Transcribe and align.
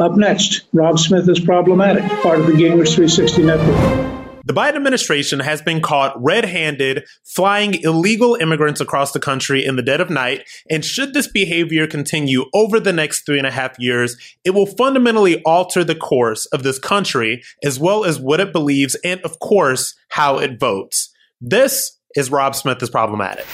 Up 0.00 0.16
next, 0.16 0.62
Rob 0.72 0.98
Smith 0.98 1.28
is 1.28 1.38
problematic, 1.38 2.02
part 2.22 2.40
of 2.40 2.46
the 2.46 2.52
Gingrich 2.52 2.94
360 2.94 3.42
network. 3.42 4.40
The 4.46 4.54
Biden 4.54 4.76
administration 4.76 5.40
has 5.40 5.60
been 5.60 5.82
caught 5.82 6.14
red 6.16 6.46
handed 6.46 7.04
flying 7.22 7.74
illegal 7.82 8.34
immigrants 8.34 8.80
across 8.80 9.12
the 9.12 9.20
country 9.20 9.62
in 9.62 9.76
the 9.76 9.82
dead 9.82 10.00
of 10.00 10.08
night. 10.08 10.48
And 10.70 10.82
should 10.82 11.12
this 11.12 11.28
behavior 11.28 11.86
continue 11.86 12.46
over 12.54 12.80
the 12.80 12.94
next 12.94 13.26
three 13.26 13.36
and 13.36 13.46
a 13.46 13.50
half 13.50 13.78
years, 13.78 14.16
it 14.42 14.50
will 14.50 14.64
fundamentally 14.64 15.42
alter 15.42 15.84
the 15.84 15.94
course 15.94 16.46
of 16.46 16.62
this 16.62 16.78
country, 16.78 17.42
as 17.62 17.78
well 17.78 18.06
as 18.06 18.18
what 18.18 18.40
it 18.40 18.54
believes 18.54 18.94
and, 19.04 19.20
of 19.20 19.38
course, 19.38 19.94
how 20.08 20.38
it 20.38 20.58
votes. 20.58 21.12
This 21.42 21.98
is 22.16 22.30
Rob 22.30 22.56
Smith 22.56 22.82
is 22.82 22.88
problematic. 22.88 23.44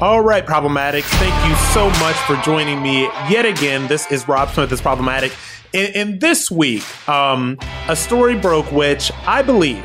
All 0.00 0.22
right, 0.22 0.44
Problematics. 0.44 1.04
Thank 1.04 1.48
you 1.48 1.54
so 1.72 1.88
much 2.04 2.16
for 2.26 2.34
joining 2.42 2.82
me 2.82 3.02
yet 3.30 3.46
again. 3.46 3.86
This 3.86 4.10
is 4.10 4.26
Rob 4.26 4.50
Smith 4.50 4.72
is 4.72 4.80
Problematic. 4.80 5.32
And, 5.72 5.94
and 5.94 6.20
this 6.20 6.50
week, 6.50 6.82
um, 7.08 7.56
a 7.88 7.94
story 7.94 8.34
broke 8.34 8.70
which 8.72 9.12
I 9.24 9.42
believe 9.42 9.84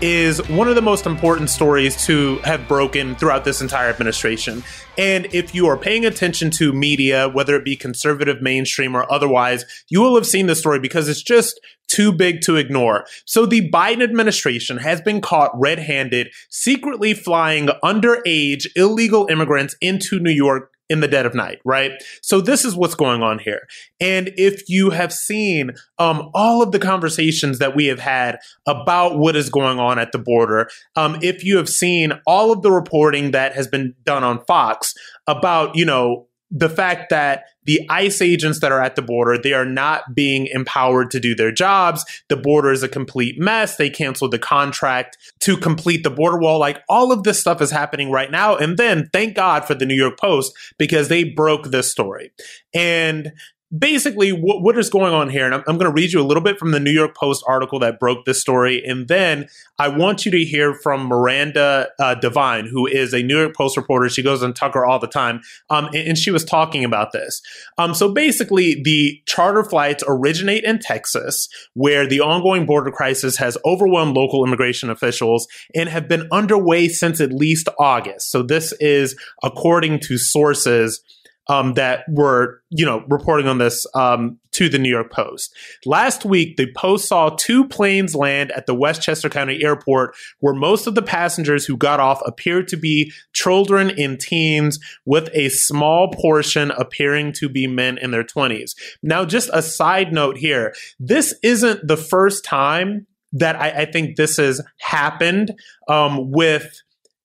is 0.00 0.46
one 0.48 0.68
of 0.68 0.74
the 0.74 0.80
most 0.80 1.04
important 1.04 1.50
stories 1.50 2.02
to 2.06 2.38
have 2.38 2.66
broken 2.66 3.14
throughout 3.14 3.44
this 3.44 3.60
entire 3.60 3.90
administration. 3.90 4.64
And 4.96 5.26
if 5.34 5.54
you 5.54 5.66
are 5.66 5.76
paying 5.76 6.06
attention 6.06 6.50
to 6.52 6.72
media, 6.72 7.28
whether 7.28 7.54
it 7.54 7.64
be 7.64 7.76
conservative, 7.76 8.40
mainstream, 8.40 8.96
or 8.96 9.10
otherwise, 9.12 9.66
you 9.90 10.00
will 10.00 10.14
have 10.14 10.26
seen 10.26 10.46
the 10.46 10.56
story 10.56 10.80
because 10.80 11.10
it's 11.10 11.22
just 11.22 11.60
too 11.92 12.12
big 12.12 12.40
to 12.42 12.56
ignore. 12.56 13.04
So 13.24 13.46
the 13.46 13.70
Biden 13.70 14.02
administration 14.02 14.78
has 14.78 15.00
been 15.00 15.20
caught 15.20 15.50
red 15.54 15.78
handed, 15.78 16.28
secretly 16.50 17.14
flying 17.14 17.68
underage 17.84 18.66
illegal 18.76 19.26
immigrants 19.30 19.76
into 19.80 20.18
New 20.18 20.30
York 20.30 20.70
in 20.92 21.00
the 21.00 21.08
dead 21.08 21.24
of 21.24 21.34
night, 21.34 21.58
right? 21.64 21.92
So 22.20 22.42
this 22.42 22.66
is 22.66 22.76
what's 22.76 22.94
going 22.94 23.22
on 23.22 23.38
here. 23.38 23.66
And 23.98 24.30
if 24.36 24.68
you 24.68 24.90
have 24.90 25.10
seen 25.10 25.70
um, 25.98 26.30
all 26.34 26.62
of 26.62 26.72
the 26.72 26.78
conversations 26.78 27.58
that 27.60 27.74
we 27.74 27.86
have 27.86 27.98
had 27.98 28.38
about 28.66 29.18
what 29.18 29.34
is 29.34 29.48
going 29.48 29.78
on 29.78 29.98
at 29.98 30.12
the 30.12 30.18
border, 30.18 30.68
um, 30.94 31.18
if 31.22 31.44
you 31.44 31.56
have 31.56 31.68
seen 31.70 32.12
all 32.26 32.52
of 32.52 32.60
the 32.60 32.70
reporting 32.70 33.30
that 33.30 33.54
has 33.54 33.66
been 33.66 33.94
done 34.04 34.22
on 34.22 34.44
Fox 34.44 34.92
about, 35.26 35.76
you 35.76 35.86
know, 35.86 36.26
the 36.52 36.68
fact 36.68 37.08
that 37.08 37.44
the 37.64 37.80
ICE 37.88 38.20
agents 38.20 38.60
that 38.60 38.72
are 38.72 38.82
at 38.82 38.94
the 38.94 39.02
border, 39.02 39.38
they 39.38 39.54
are 39.54 39.64
not 39.64 40.14
being 40.14 40.46
empowered 40.52 41.10
to 41.12 41.20
do 41.20 41.34
their 41.34 41.50
jobs. 41.50 42.04
The 42.28 42.36
border 42.36 42.72
is 42.72 42.82
a 42.82 42.88
complete 42.88 43.38
mess. 43.38 43.76
They 43.76 43.88
canceled 43.88 44.32
the 44.32 44.38
contract 44.38 45.16
to 45.40 45.56
complete 45.56 46.02
the 46.02 46.10
border 46.10 46.38
wall. 46.38 46.58
Like 46.58 46.82
all 46.88 47.10
of 47.10 47.22
this 47.22 47.40
stuff 47.40 47.62
is 47.62 47.70
happening 47.70 48.10
right 48.10 48.30
now. 48.30 48.56
And 48.56 48.76
then 48.76 49.08
thank 49.12 49.34
God 49.34 49.64
for 49.64 49.74
the 49.74 49.86
New 49.86 49.94
York 49.94 50.18
Post 50.18 50.52
because 50.76 51.08
they 51.08 51.24
broke 51.24 51.70
this 51.70 51.90
story. 51.90 52.32
And 52.74 53.32
basically 53.76 54.32
what, 54.32 54.62
what 54.62 54.78
is 54.78 54.90
going 54.90 55.14
on 55.14 55.30
here? 55.30 55.46
And 55.46 55.54
i'm, 55.54 55.62
I'm 55.66 55.78
going 55.78 55.90
to 55.90 55.94
read 55.94 56.12
you 56.12 56.20
a 56.20 56.24
little 56.24 56.42
bit 56.42 56.58
from 56.58 56.72
the 56.72 56.80
new 56.80 56.90
york 56.90 57.16
post 57.16 57.44
article 57.46 57.78
that 57.80 57.98
broke 57.98 58.24
this 58.24 58.40
story. 58.40 58.82
And 58.84 59.08
then 59.08 59.48
i 59.78 59.88
want 59.88 60.24
you 60.24 60.32
to 60.32 60.44
hear 60.44 60.74
from 60.74 61.06
miranda 61.06 61.88
uh, 61.98 62.14
devine 62.14 62.66
who 62.66 62.86
is 62.86 63.12
a 63.12 63.22
new 63.22 63.38
york 63.38 63.56
post 63.56 63.76
reporter. 63.76 64.08
She 64.08 64.22
goes 64.22 64.42
on 64.42 64.52
tucker 64.52 64.84
all 64.84 64.98
the 64.98 65.06
time. 65.06 65.40
Um, 65.70 65.86
and, 65.86 66.08
and, 66.08 66.18
she 66.22 66.30
was 66.30 66.44
talking 66.44 66.84
about 66.84 67.12
this. 67.12 67.40
Um, 67.78 67.94
so 67.94 68.12
basically 68.12 68.80
the 68.82 69.20
charter 69.26 69.64
flights 69.64 70.04
originate 70.06 70.64
in 70.64 70.78
texas 70.78 71.48
where 71.74 72.06
the 72.06 72.20
ongoing 72.20 72.66
border 72.66 72.90
crisis 72.90 73.36
has 73.38 73.56
overwhelmed 73.64 74.16
local 74.16 74.44
immigration 74.44 74.90
officials 74.90 75.46
and 75.74 75.88
have 75.88 76.08
been 76.08 76.28
underway 76.30 76.88
since 76.88 77.20
at 77.20 77.32
least 77.32 77.68
august. 77.78 78.30
So 78.30 78.42
this 78.42 78.72
is 78.80 79.16
according 79.42 80.00
to 80.00 80.18
sources 80.18 81.02
um, 81.48 81.74
that 81.74 82.04
were, 82.08 82.62
you 82.70 82.84
know, 82.84 83.04
reporting 83.08 83.48
on 83.48 83.58
this 83.58 83.86
um, 83.94 84.38
to 84.52 84.68
the 84.68 84.78
New 84.78 84.88
York 84.88 85.10
Post. 85.10 85.54
Last 85.84 86.24
week, 86.24 86.56
the 86.56 86.72
Post 86.74 87.08
saw 87.08 87.30
two 87.30 87.66
planes 87.66 88.14
land 88.14 88.52
at 88.52 88.66
the 88.66 88.74
Westchester 88.74 89.28
County 89.28 89.62
Airport, 89.64 90.14
where 90.40 90.54
most 90.54 90.86
of 90.86 90.94
the 90.94 91.02
passengers 91.02 91.64
who 91.64 91.76
got 91.76 92.00
off 92.00 92.20
appeared 92.24 92.68
to 92.68 92.76
be 92.76 93.12
children 93.32 93.90
and 93.98 94.20
teens, 94.20 94.78
with 95.04 95.28
a 95.32 95.48
small 95.48 96.12
portion 96.12 96.70
appearing 96.72 97.32
to 97.32 97.48
be 97.48 97.66
men 97.66 97.98
in 97.98 98.10
their 98.10 98.24
20s. 98.24 98.74
Now, 99.02 99.24
just 99.24 99.50
a 99.52 99.62
side 99.62 100.12
note 100.12 100.36
here 100.36 100.74
this 100.98 101.34
isn't 101.42 101.86
the 101.86 101.96
first 101.96 102.44
time 102.44 103.06
that 103.32 103.56
I, 103.56 103.82
I 103.82 103.84
think 103.86 104.16
this 104.16 104.36
has 104.36 104.60
happened 104.78 105.52
um, 105.88 106.30
with 106.30 106.82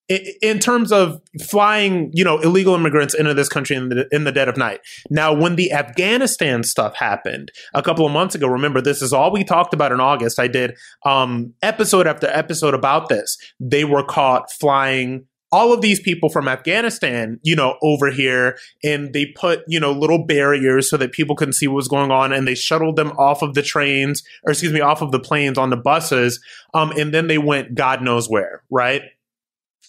in 0.09 0.59
terms 0.59 0.91
of 0.91 1.21
flying, 1.49 2.11
you 2.13 2.23
know, 2.23 2.39
illegal 2.39 2.73
immigrants 2.75 3.13
into 3.13 3.33
this 3.33 3.49
country 3.49 3.75
in 3.75 3.89
the, 3.89 4.07
in 4.11 4.23
the 4.23 4.31
dead 4.31 4.47
of 4.47 4.55
night. 4.55 4.79
Now, 5.09 5.33
when 5.33 5.55
the 5.55 5.71
Afghanistan 5.71 6.63
stuff 6.63 6.95
happened 6.95 7.51
a 7.73 7.81
couple 7.81 8.05
of 8.05 8.11
months 8.11 8.33
ago, 8.33 8.47
remember 8.47 8.81
this 8.81 9.01
is 9.01 9.11
all 9.11 9.31
we 9.31 9.43
talked 9.43 9.73
about 9.73 9.91
in 9.91 9.99
August. 9.99 10.39
I 10.39 10.47
did 10.47 10.75
um, 11.05 11.53
episode 11.61 12.07
after 12.07 12.27
episode 12.27 12.73
about 12.73 13.09
this. 13.09 13.37
They 13.59 13.83
were 13.83 14.03
caught 14.03 14.51
flying 14.51 15.25
all 15.51 15.71
of 15.71 15.81
these 15.81 15.99
people 15.99 16.29
from 16.29 16.47
Afghanistan, 16.47 17.39
you 17.41 17.55
know, 17.55 17.77
over 17.81 18.11
here, 18.11 18.57
and 18.83 19.13
they 19.13 19.27
put, 19.27 19.61
you 19.67 19.79
know, 19.79 19.91
little 19.91 20.25
barriers 20.25 20.89
so 20.89 20.97
that 20.97 21.13
people 21.13 21.35
couldn't 21.35 21.53
see 21.53 21.67
what 21.67 21.75
was 21.75 21.87
going 21.87 22.11
on, 22.11 22.33
and 22.33 22.47
they 22.47 22.55
shuttled 22.55 22.97
them 22.97 23.11
off 23.11 23.41
of 23.41 23.53
the 23.53 23.61
trains, 23.61 24.23
or 24.43 24.51
excuse 24.51 24.73
me, 24.73 24.81
off 24.81 25.01
of 25.01 25.11
the 25.11 25.19
planes 25.19 25.57
on 25.57 25.69
the 25.69 25.77
buses, 25.77 26.43
um, 26.73 26.91
and 26.91 27.13
then 27.13 27.27
they 27.27 27.37
went 27.37 27.75
God 27.75 28.01
knows 28.01 28.29
where, 28.29 28.63
right? 28.69 29.03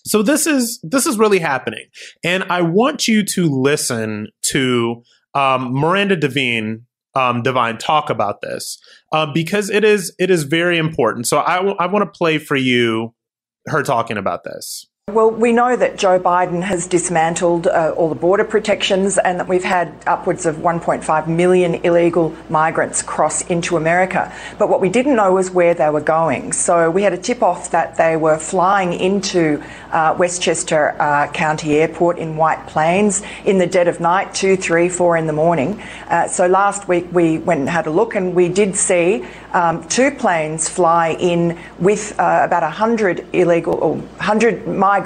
So 0.09 0.23
this 0.23 0.47
is 0.47 0.81
this 0.83 1.07
is 1.07 1.19
really 1.19 1.39
happening, 1.39 1.87
and 2.25 2.45
I 2.45 2.63
want 2.63 3.07
you 3.07 3.25
to 3.25 3.47
listen 3.47 4.29
to 4.51 5.03
um, 5.35 5.73
Miranda 5.73 6.17
Devine 6.17 6.87
um, 7.15 7.43
Devine 7.43 7.79
talk 7.79 8.11
about 8.11 8.41
this 8.41 8.79
uh, 9.13 9.27
because 9.33 9.71
it 9.71 9.85
is 9.85 10.15
it 10.19 10.31
is 10.31 10.45
very 10.45 10.79
important. 10.79 11.27
So 11.27 11.39
I, 11.39 11.57
w- 11.57 11.77
I 11.79 11.87
want 11.87 12.05
to 12.05 12.17
play 12.17 12.39
for 12.39 12.57
you 12.57 13.15
her 13.67 13.83
talking 13.83 14.17
about 14.17 14.45
this. 14.45 14.87
Well, 15.09 15.31
we 15.31 15.55
know 15.55 15.75
that 15.75 15.97
Joe 15.97 16.21
Biden 16.21 16.63
has 16.63 16.87
dismantled 16.87 17.67
uh, 17.67 17.95
all 17.97 18.11
the 18.11 18.15
border 18.15 18.45
protections 18.45 19.17
and 19.17 19.41
that 19.41 19.49
we've 19.49 19.65
had 19.65 19.91
upwards 20.07 20.45
of 20.45 20.57
1.5 20.57 21.27
million 21.27 21.77
illegal 21.77 22.37
migrants 22.51 23.01
cross 23.01 23.41
into 23.47 23.79
America. 23.79 24.31
But 24.59 24.69
what 24.69 24.83
we 24.83 24.91
didn't 24.91 25.17
know 25.17 25.33
was 25.33 25.51
where 25.51 25.73
they 25.73 25.89
were 25.89 26.03
going. 26.03 26.53
So 26.53 26.91
we 26.91 27.05
had 27.05 27.15
a 27.15 27.17
tip 27.17 27.43
off 27.43 27.71
that 27.71 27.97
they 27.97 28.19
were 28.19 28.37
flying 28.37 28.93
into 28.93 29.65
uh, 29.93 30.15
Westchester 30.19 30.95
uh, 31.01 31.29
County 31.33 31.77
Airport 31.77 32.19
in 32.19 32.37
White 32.37 32.67
Plains 32.67 33.23
in 33.47 33.57
the 33.57 33.67
dead 33.67 33.89
of 33.89 34.01
night, 34.01 34.35
two, 34.35 34.59
three, 34.59 34.91
four 34.91 35.17
in 35.17 35.27
the 35.27 35.33
morning. 35.33 35.81
Uh, 36.09 36.29
so 36.29 36.47
last 36.47 36.87
week 36.87 37.07
we 37.13 37.39
went 37.39 37.61
and 37.61 37.71
had 37.71 37.87
a 37.87 37.91
look 37.91 38.15
and 38.15 38.35
we 38.35 38.51
did 38.51 38.77
see 38.77 39.25
um, 39.55 39.89
two 39.89 40.11
planes 40.11 40.69
fly 40.69 41.17
in 41.19 41.59
with 41.79 42.13
uh, 42.21 42.43
about 42.45 42.63
100 42.63 43.27
illegal 43.33 43.73
or 43.77 43.95
100 43.95 44.67
migrants 44.67 44.98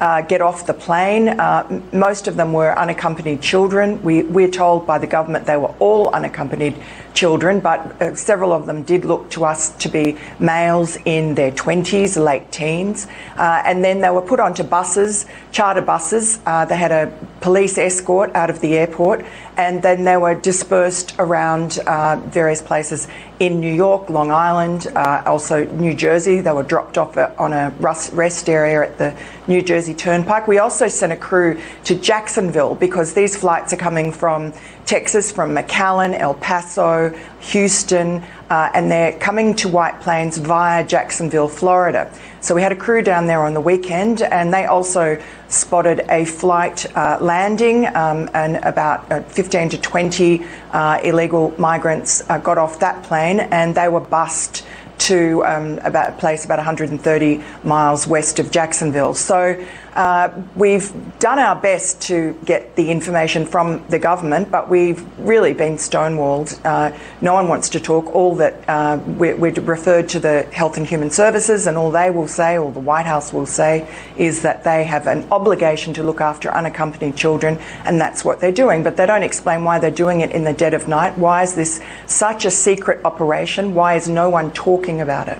uh, 0.00 0.22
get 0.22 0.40
off 0.40 0.66
the 0.66 0.74
plane. 0.74 1.28
Uh, 1.28 1.82
most 1.92 2.28
of 2.28 2.36
them 2.36 2.52
were 2.52 2.78
unaccompanied 2.78 3.40
children. 3.40 4.02
We, 4.02 4.22
we're 4.22 4.50
told 4.50 4.86
by 4.86 4.98
the 4.98 5.06
government 5.06 5.46
they 5.46 5.56
were 5.56 5.74
all 5.78 6.08
unaccompanied 6.10 6.76
children, 7.14 7.60
but 7.60 7.80
uh, 8.00 8.14
several 8.14 8.52
of 8.52 8.66
them 8.66 8.82
did 8.82 9.04
look 9.04 9.30
to 9.30 9.44
us 9.44 9.70
to 9.76 9.88
be 9.88 10.16
males 10.38 10.96
in 11.04 11.34
their 11.34 11.52
20s, 11.52 12.22
late 12.22 12.50
teens. 12.52 13.06
Uh, 13.36 13.62
and 13.64 13.84
then 13.84 14.00
they 14.00 14.10
were 14.10 14.22
put 14.22 14.40
onto 14.40 14.62
buses, 14.62 15.26
charter 15.52 15.80
buses. 15.80 16.40
Uh, 16.46 16.64
they 16.64 16.76
had 16.76 16.92
a 16.92 17.12
police 17.40 17.78
escort 17.78 18.34
out 18.34 18.50
of 18.50 18.60
the 18.60 18.76
airport, 18.76 19.24
and 19.56 19.82
then 19.82 20.04
they 20.04 20.16
were 20.16 20.34
dispersed 20.34 21.14
around 21.18 21.78
uh, 21.86 22.16
various 22.26 22.62
places 22.62 23.08
in 23.40 23.58
New 23.58 23.72
York, 23.72 24.10
Long 24.10 24.30
Island, 24.30 24.86
uh, 24.94 25.22
also 25.24 25.64
New 25.64 25.94
Jersey. 25.94 26.40
They 26.40 26.52
were 26.52 26.62
dropped 26.62 26.98
off 26.98 27.16
on 27.16 27.52
a 27.52 27.70
rest 27.80 28.48
area 28.48 28.82
at 28.82 28.98
the 28.98 29.16
New 29.46 29.62
Jersey 29.62 29.94
Turnpike. 29.94 30.46
We 30.46 30.58
also 30.58 30.88
sent 30.88 31.12
a 31.12 31.16
crew 31.16 31.60
to 31.84 31.94
Jacksonville 31.94 32.74
because 32.74 33.14
these 33.14 33.36
flights 33.36 33.72
are 33.72 33.78
coming 33.78 34.12
from 34.12 34.52
Texas, 34.86 35.30
from 35.30 35.54
McAllen, 35.54 36.18
El 36.18 36.34
Paso, 36.34 37.16
Houston, 37.40 38.22
uh, 38.50 38.70
and 38.74 38.90
they're 38.90 39.12
coming 39.18 39.54
to 39.56 39.68
White 39.68 40.00
Plains 40.00 40.38
via 40.38 40.84
Jacksonville, 40.84 41.48
Florida. 41.48 42.12
So 42.40 42.54
we 42.54 42.62
had 42.62 42.72
a 42.72 42.76
crew 42.76 43.02
down 43.02 43.26
there 43.26 43.42
on 43.42 43.54
the 43.54 43.60
weekend, 43.60 44.22
and 44.22 44.52
they 44.52 44.64
also 44.64 45.20
spotted 45.48 46.00
a 46.08 46.24
flight 46.24 46.86
uh, 46.96 47.18
landing, 47.20 47.86
um, 47.94 48.28
and 48.34 48.56
about 48.56 49.10
uh, 49.12 49.22
15 49.22 49.68
to 49.70 49.80
20 49.80 50.44
uh, 50.72 51.00
illegal 51.04 51.54
migrants 51.58 52.22
uh, 52.28 52.38
got 52.38 52.58
off 52.58 52.80
that 52.80 53.02
plane, 53.02 53.40
and 53.40 53.74
they 53.74 53.88
were 53.88 54.00
bussed 54.00 54.64
to 55.00 55.42
um, 55.46 55.78
about 55.78 56.10
a 56.10 56.12
place 56.12 56.44
about 56.44 56.58
130 56.58 57.42
miles 57.64 58.06
west 58.06 58.38
of 58.38 58.50
Jacksonville. 58.50 59.14
So 59.14 59.64
uh, 59.94 60.30
we've 60.54 60.92
done 61.18 61.38
our 61.38 61.56
best 61.56 62.00
to 62.02 62.38
get 62.44 62.76
the 62.76 62.90
information 62.90 63.44
from 63.44 63.84
the 63.88 63.98
government, 63.98 64.50
but 64.50 64.68
we've 64.68 65.04
really 65.18 65.52
been 65.52 65.74
stonewalled. 65.74 66.58
Uh, 66.64 66.96
no 67.20 67.34
one 67.34 67.48
wants 67.48 67.68
to 67.70 67.80
talk. 67.80 68.06
All 68.14 68.34
that 68.36 68.68
uh, 68.68 69.00
we're, 69.06 69.36
we're, 69.36 69.52
referred 69.60 70.08
to 70.10 70.20
the 70.20 70.42
Health 70.52 70.76
and 70.76 70.86
Human 70.86 71.10
Services, 71.10 71.66
and 71.66 71.76
all 71.76 71.90
they 71.90 72.10
will 72.10 72.28
say, 72.28 72.56
or 72.56 72.70
the 72.70 72.80
White 72.80 73.06
House 73.06 73.32
will 73.32 73.46
say, 73.46 73.88
is 74.16 74.42
that 74.42 74.64
they 74.64 74.84
have 74.84 75.06
an 75.06 75.26
obligation 75.32 75.92
to 75.94 76.02
look 76.02 76.20
after 76.20 76.50
unaccompanied 76.50 77.16
children, 77.16 77.58
and 77.84 78.00
that's 78.00 78.24
what 78.24 78.40
they're 78.40 78.52
doing. 78.52 78.82
But 78.82 78.96
they 78.96 79.06
don't 79.06 79.22
explain 79.22 79.64
why 79.64 79.78
they're 79.78 79.90
doing 79.90 80.20
it 80.20 80.30
in 80.30 80.44
the 80.44 80.52
dead 80.52 80.74
of 80.74 80.88
night. 80.88 81.18
Why 81.18 81.42
is 81.42 81.54
this 81.54 81.80
such 82.06 82.44
a 82.44 82.50
secret 82.50 83.04
operation? 83.04 83.74
Why 83.74 83.96
is 83.96 84.08
no 84.08 84.30
one 84.30 84.52
talking 84.52 85.00
about 85.00 85.28
it? 85.28 85.38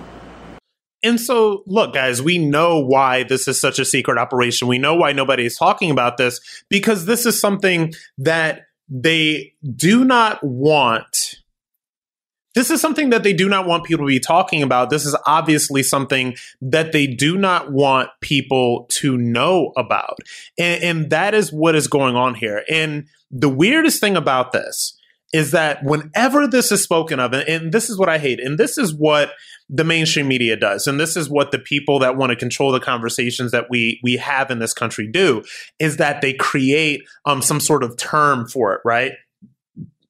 And 1.03 1.19
so, 1.19 1.63
look, 1.65 1.93
guys, 1.93 2.21
we 2.21 2.37
know 2.37 2.79
why 2.79 3.23
this 3.23 3.47
is 3.47 3.59
such 3.59 3.79
a 3.79 3.85
secret 3.85 4.17
operation. 4.17 4.67
We 4.67 4.77
know 4.77 4.95
why 4.95 5.13
nobody 5.13 5.45
is 5.45 5.57
talking 5.57 5.89
about 5.89 6.17
this 6.17 6.39
because 6.69 7.05
this 7.05 7.25
is 7.25 7.39
something 7.39 7.93
that 8.19 8.67
they 8.87 9.53
do 9.75 10.03
not 10.03 10.43
want. 10.43 11.37
This 12.53 12.69
is 12.69 12.81
something 12.81 13.11
that 13.11 13.23
they 13.23 13.31
do 13.31 13.47
not 13.47 13.65
want 13.65 13.85
people 13.85 14.05
to 14.05 14.09
be 14.09 14.19
talking 14.19 14.61
about. 14.61 14.89
This 14.89 15.05
is 15.05 15.15
obviously 15.25 15.83
something 15.83 16.35
that 16.61 16.91
they 16.91 17.07
do 17.07 17.37
not 17.37 17.71
want 17.71 18.09
people 18.19 18.87
to 18.89 19.17
know 19.17 19.71
about. 19.77 20.17
And, 20.59 20.83
and 20.83 21.09
that 21.11 21.33
is 21.33 21.53
what 21.53 21.75
is 21.75 21.87
going 21.87 22.15
on 22.15 22.35
here. 22.35 22.63
And 22.69 23.07
the 23.31 23.49
weirdest 23.49 24.01
thing 24.01 24.17
about 24.17 24.51
this 24.51 24.97
is 25.33 25.51
that 25.51 25.83
whenever 25.83 26.47
this 26.47 26.71
is 26.71 26.83
spoken 26.83 27.19
of, 27.19 27.33
and, 27.33 27.47
and, 27.47 27.71
this 27.71 27.89
is 27.89 27.97
what 27.97 28.09
I 28.09 28.17
hate, 28.17 28.39
and 28.39 28.57
this 28.57 28.77
is 28.77 28.93
what 28.93 29.31
the 29.69 29.83
mainstream 29.83 30.27
media 30.27 30.57
does, 30.57 30.87
and 30.87 30.99
this 30.99 31.15
is 31.15 31.29
what 31.29 31.51
the 31.51 31.59
people 31.59 31.99
that 31.99 32.17
want 32.17 32.31
to 32.31 32.35
control 32.35 32.71
the 32.71 32.79
conversations 32.79 33.51
that 33.51 33.67
we 33.69 33.99
we 34.03 34.17
have 34.17 34.51
in 34.51 34.59
this 34.59 34.73
country 34.73 35.07
do, 35.07 35.43
is 35.79 35.97
that 35.97 36.21
they 36.21 36.33
create 36.33 37.01
um, 37.25 37.41
some 37.41 37.59
sort 37.59 37.83
of 37.83 37.95
term 37.97 38.47
for 38.47 38.73
it, 38.73 38.81
right? 38.83 39.13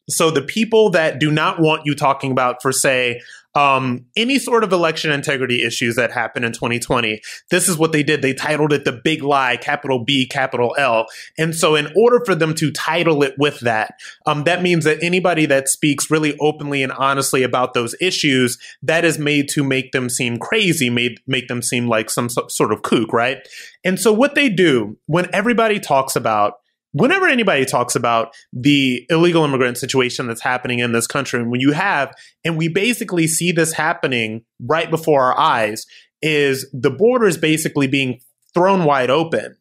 So 0.10 0.32
the 0.32 0.42
people 0.42 0.90
that 0.92 1.20
do 1.20 1.32
not 1.32 1.60
want 1.60 1.86
you 1.86 1.96
talking 1.96 2.32
about, 2.32 2.62
for 2.62 2.72
say, 2.72 3.22
um, 3.56 4.06
any 4.16 4.40
sort 4.40 4.64
of 4.64 4.72
election 4.72 5.12
integrity 5.12 5.64
issues 5.64 5.96
that 5.96 6.12
happened 6.12 6.46
in 6.46 6.54
2020. 6.54 7.22
This 7.50 7.68
is 7.68 7.78
what 7.78 7.92
they 7.92 8.04
did. 8.04 8.22
They 8.22 8.34
titled 8.34 8.72
it 8.72 8.86
the 8.86 8.92
big 8.92 9.24
lie, 9.24 9.58
capital 9.58 10.04
B, 10.04 10.26
capital 10.26 10.76
L. 10.78 11.08
And 11.38 11.56
so 11.56 11.76
in 11.76 11.92
order 11.96 12.24
for 12.26 12.36
them 12.36 12.56
to 12.56 12.72
title 12.72 13.24
it 13.24 13.36
with 13.38 13.60
that, 13.62 13.96
um, 14.26 14.44
that 14.46 14.62
means 14.62 14.86
that 14.86 15.04
anybody 15.04 15.46
that 15.48 15.68
speaks 15.68 16.10
really 16.10 16.38
openly 16.40 16.82
and 16.82 16.92
honestly 16.94 17.44
about 17.44 17.74
those 17.74 17.96
issues, 18.00 18.58
that 18.82 19.04
is 19.04 19.20
made 19.20 19.50
to 19.50 19.64
make 19.64 19.92
them 19.92 20.10
seem 20.10 20.38
crazy, 20.38 20.90
made, 20.90 21.20
make 21.28 21.48
them 21.48 21.62
seem 21.62 21.88
like 21.88 22.10
some 22.10 22.30
sort 22.30 22.72
of 22.72 22.82
kook, 22.84 23.12
right? 23.12 23.48
And 23.84 24.00
so 24.00 24.14
what 24.14 24.36
they 24.36 24.50
do 24.50 24.98
when 25.08 25.28
everybody 25.34 25.80
talks 25.80 26.16
about 26.16 26.56
whenever 26.94 27.28
anybody 27.28 27.66
talks 27.66 27.96
about 27.96 28.34
the 28.54 29.06
illegal 29.10 29.44
immigrant 29.44 29.78
situation 29.78 30.28
that's 30.28 30.42
happening 30.42 30.80
in 30.80 30.92
this 30.92 31.08
country, 31.08 31.40
and 31.40 31.52
when 31.52 31.62
you 31.62 31.72
have, 31.72 32.14
and 32.44 32.58
we 32.58 32.68
basically 32.68 33.28
see 33.28 33.52
this 33.52 33.74
happening 33.74 34.44
right 34.60 34.90
before 34.90 35.22
our 35.24 35.40
eyes, 35.40 35.86
is 36.22 36.70
the 36.74 36.92
borders 36.92 37.38
basically 37.38 37.88
being 37.88 38.20
thrown 38.54 38.86
wide 38.86 39.10
open. 39.10 39.56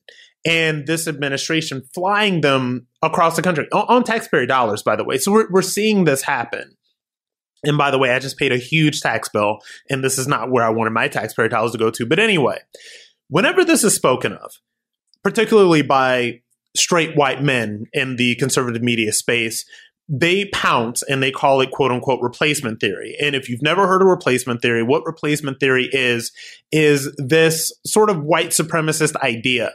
And 0.47 0.87
this 0.87 1.07
administration 1.07 1.83
flying 1.93 2.41
them 2.41 2.87
across 3.03 3.37
the 3.37 3.43
country 3.43 3.69
on, 3.73 3.85
on 3.89 4.05
taxpayer 4.05 4.47
dollars, 4.47 4.83
by 4.83 4.97
the 4.97 5.05
way. 5.05 5.19
So 5.19 5.31
we're, 5.33 5.51
we're 5.51 5.61
seeing 5.61 6.05
this 6.05 6.23
happen. 6.23 6.77
And 7.63 7.77
by 7.77 7.91
the 7.91 7.99
way, 7.99 8.11
I 8.11 8.19
just 8.21 8.39
paid 8.39 8.51
a 8.53 8.57
huge 8.57 9.03
tax 9.03 9.29
bill, 9.29 9.59
and 9.91 10.03
this 10.03 10.17
is 10.17 10.27
not 10.27 10.51
where 10.51 10.65
I 10.65 10.71
wanted 10.71 10.95
my 10.95 11.09
taxpayer 11.09 11.49
dollars 11.49 11.73
to 11.73 11.79
go 11.79 11.91
to. 11.91 12.07
But 12.07 12.19
anyway, 12.19 12.59
whenever 13.29 13.67
this 13.67 13.85
is 13.85 13.95
spoken 13.95 14.33
of, 14.33 14.51
particularly 15.23 15.83
by 15.83 16.41
straight 16.77 17.17
white 17.17 17.43
men 17.43 17.87
in 17.93 18.17
the 18.17 18.35
conservative 18.37 18.83
media 18.83 19.13
space 19.13 19.65
they 20.13 20.47
pounce 20.47 21.05
and 21.05 21.23
they 21.23 21.31
call 21.31 21.61
it 21.61 21.71
quote 21.71 21.93
unquote 21.93 22.21
replacement 22.21 22.81
theory. 22.81 23.17
And 23.23 23.37
if 23.37 23.49
you've 23.49 23.63
never 23.63 23.87
heard 23.87 24.03
of 24.03 24.09
replacement 24.09 24.61
theory, 24.61 24.83
what 24.83 25.07
replacement 25.07 25.61
theory 25.61 25.89
is, 25.93 26.33
is 26.73 27.15
this 27.17 27.73
sort 27.87 28.11
of 28.11 28.25
white 28.25 28.49
supremacist 28.49 29.15
idea 29.23 29.73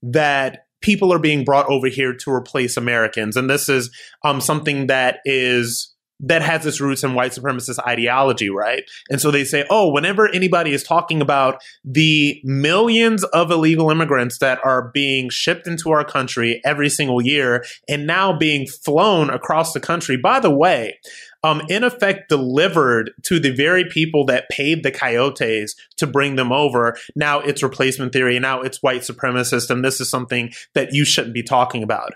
that 0.00 0.66
people 0.82 1.12
are 1.12 1.18
being 1.18 1.44
brought 1.44 1.68
over 1.68 1.88
here 1.88 2.14
to 2.14 2.30
replace 2.30 2.76
Americans. 2.76 3.36
And 3.36 3.50
this 3.50 3.68
is 3.68 3.90
um, 4.24 4.40
something 4.40 4.86
that 4.86 5.18
is 5.24 5.91
that 6.22 6.42
has 6.42 6.64
its 6.64 6.80
roots 6.80 7.02
in 7.02 7.14
white 7.14 7.32
supremacist 7.32 7.78
ideology, 7.86 8.48
right? 8.48 8.84
And 9.10 9.20
so 9.20 9.30
they 9.30 9.44
say, 9.44 9.64
oh, 9.70 9.90
whenever 9.90 10.28
anybody 10.28 10.72
is 10.72 10.82
talking 10.82 11.20
about 11.20 11.62
the 11.84 12.40
millions 12.44 13.24
of 13.24 13.50
illegal 13.50 13.90
immigrants 13.90 14.38
that 14.38 14.60
are 14.64 14.90
being 14.94 15.28
shipped 15.30 15.66
into 15.66 15.90
our 15.90 16.04
country 16.04 16.60
every 16.64 16.88
single 16.88 17.20
year 17.20 17.64
and 17.88 18.06
now 18.06 18.36
being 18.36 18.66
flown 18.66 19.30
across 19.30 19.72
the 19.72 19.80
country, 19.80 20.16
by 20.16 20.40
the 20.40 20.50
way, 20.50 20.98
um, 21.44 21.62
in 21.68 21.82
effect 21.82 22.28
delivered 22.28 23.10
to 23.24 23.40
the 23.40 23.50
very 23.50 23.84
people 23.84 24.24
that 24.26 24.48
paid 24.48 24.82
the 24.82 24.92
coyotes 24.92 25.74
to 25.96 26.06
bring 26.06 26.36
them 26.36 26.52
over. 26.52 26.96
Now 27.16 27.40
it's 27.40 27.62
replacement 27.62 28.12
theory. 28.12 28.38
Now 28.38 28.62
it's 28.62 28.82
white 28.82 29.00
supremacist. 29.00 29.70
And 29.70 29.84
this 29.84 30.00
is 30.00 30.08
something 30.08 30.52
that 30.74 30.92
you 30.92 31.04
shouldn't 31.04 31.34
be 31.34 31.42
talking 31.42 31.82
about. 31.82 32.14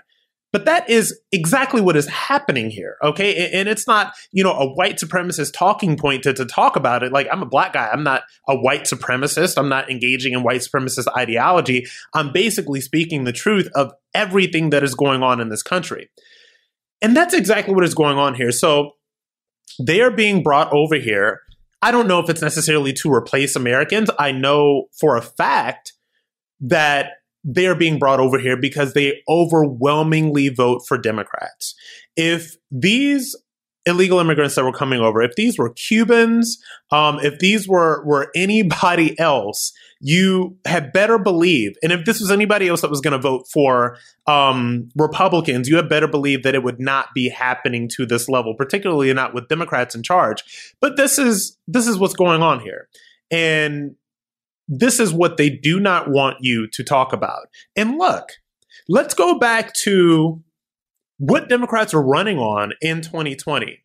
But 0.53 0.63
that 0.65 0.89
is 0.89 1.19
exactly 1.31 1.81
what 1.81 1.97
is 1.97 2.07
happening 2.07 2.69
here, 2.69 2.95
okay? 3.03 3.51
And 3.51 3.67
it's 3.67 3.85
not, 3.85 4.13
you 4.31 4.43
know, 4.43 4.53
a 4.53 4.73
white 4.73 4.97
supremacist 4.97 5.51
talking 5.53 5.97
point 5.97 6.23
to, 6.23 6.33
to 6.33 6.45
talk 6.45 6.77
about 6.77 7.03
it. 7.03 7.11
Like, 7.11 7.27
I'm 7.29 7.43
a 7.43 7.47
black 7.47 7.73
guy. 7.73 7.89
I'm 7.91 8.03
not 8.03 8.23
a 8.47 8.55
white 8.55 8.83
supremacist. 8.83 9.57
I'm 9.57 9.67
not 9.67 9.91
engaging 9.91 10.31
in 10.33 10.43
white 10.43 10.61
supremacist 10.61 11.07
ideology. 11.17 11.85
I'm 12.13 12.31
basically 12.31 12.79
speaking 12.79 13.25
the 13.25 13.33
truth 13.33 13.67
of 13.75 13.91
everything 14.13 14.69
that 14.69 14.83
is 14.83 14.95
going 14.95 15.21
on 15.21 15.41
in 15.41 15.49
this 15.49 15.63
country. 15.63 16.09
And 17.01 17.15
that's 17.15 17.33
exactly 17.33 17.75
what 17.75 17.83
is 17.83 17.93
going 17.93 18.17
on 18.17 18.33
here. 18.33 18.51
So 18.51 18.91
they 19.85 20.01
are 20.01 20.11
being 20.11 20.43
brought 20.43 20.71
over 20.71 20.95
here. 20.95 21.41
I 21.81 21.91
don't 21.91 22.07
know 22.07 22.19
if 22.19 22.29
it's 22.29 22.41
necessarily 22.41 22.93
to 22.93 23.13
replace 23.13 23.55
Americans. 23.55 24.09
I 24.17 24.31
know 24.31 24.85
for 24.99 25.17
a 25.17 25.21
fact 25.21 25.93
that 26.61 27.16
they 27.47 27.65
are 27.65 27.75
being 27.75 27.97
brought 27.97 28.19
over 28.19 28.37
here 28.37 28.57
because 28.57 28.93
they 28.93 29.23
overwhelmingly 29.27 30.49
vote 30.49 30.81
for 30.85 30.97
Democrats. 30.97 31.73
If 32.17 32.57
these 32.69 33.35
illegal 33.85 34.19
immigrants 34.19 34.55
that 34.55 34.65
were 34.65 34.73
coming 34.73 34.99
over, 34.99 35.21
if 35.21 35.33
these 35.35 35.57
were 35.57 35.69
Cubans, 35.69 36.61
um, 36.91 37.19
if 37.21 37.39
these 37.39 37.65
were 37.65 38.03
were 38.05 38.29
anybody 38.35 39.17
else, 39.19 39.71
you 40.01 40.57
had 40.65 40.91
better 40.91 41.17
believe, 41.17 41.75
and 41.81 41.93
if 41.93 42.03
this 42.03 42.19
was 42.19 42.29
anybody 42.29 42.67
else 42.67 42.81
that 42.81 42.89
was 42.89 42.99
going 42.99 43.13
to 43.13 43.17
vote 43.17 43.47
for 43.51 43.97
um, 44.27 44.89
Republicans, 44.97 45.69
you 45.69 45.77
had 45.77 45.87
better 45.87 46.07
believe 46.07 46.43
that 46.43 46.53
it 46.53 46.63
would 46.63 46.81
not 46.81 47.07
be 47.15 47.29
happening 47.29 47.87
to 47.95 48.05
this 48.05 48.27
level, 48.27 48.55
particularly 48.55 49.11
not 49.13 49.33
with 49.33 49.47
Democrats 49.47 49.95
in 49.95 50.03
charge. 50.03 50.75
But 50.81 50.97
this 50.97 51.17
is 51.17 51.57
this 51.65 51.87
is 51.87 51.97
what's 51.97 52.13
going 52.13 52.43
on 52.43 52.59
here, 52.59 52.89
and 53.31 53.95
this 54.67 54.99
is 54.99 55.13
what 55.13 55.37
they 55.37 55.49
do 55.49 55.79
not 55.79 56.09
want 56.09 56.37
you 56.41 56.67
to 56.73 56.83
talk 56.83 57.13
about. 57.13 57.47
And 57.75 57.97
look, 57.97 58.29
let's 58.89 59.13
go 59.13 59.39
back 59.39 59.73
to 59.83 60.43
what 61.17 61.49
Democrats 61.49 61.93
are 61.93 62.01
running 62.01 62.37
on 62.37 62.73
in 62.81 63.01
2020. 63.01 63.79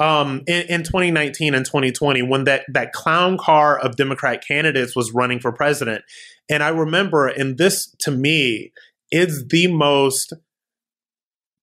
Um, 0.00 0.42
in, 0.48 0.62
in 0.62 0.82
2019 0.82 1.54
and 1.54 1.64
2020, 1.64 2.22
when 2.22 2.44
that, 2.44 2.64
that 2.72 2.92
clown 2.92 3.38
car 3.38 3.78
of 3.78 3.94
Democrat 3.94 4.42
candidates 4.46 4.96
was 4.96 5.12
running 5.12 5.38
for 5.38 5.52
president. 5.52 6.02
And 6.50 6.64
I 6.64 6.70
remember, 6.70 7.28
and 7.28 7.58
this 7.58 7.94
to 8.00 8.10
me 8.10 8.72
is 9.12 9.46
the 9.46 9.68
most 9.68 10.32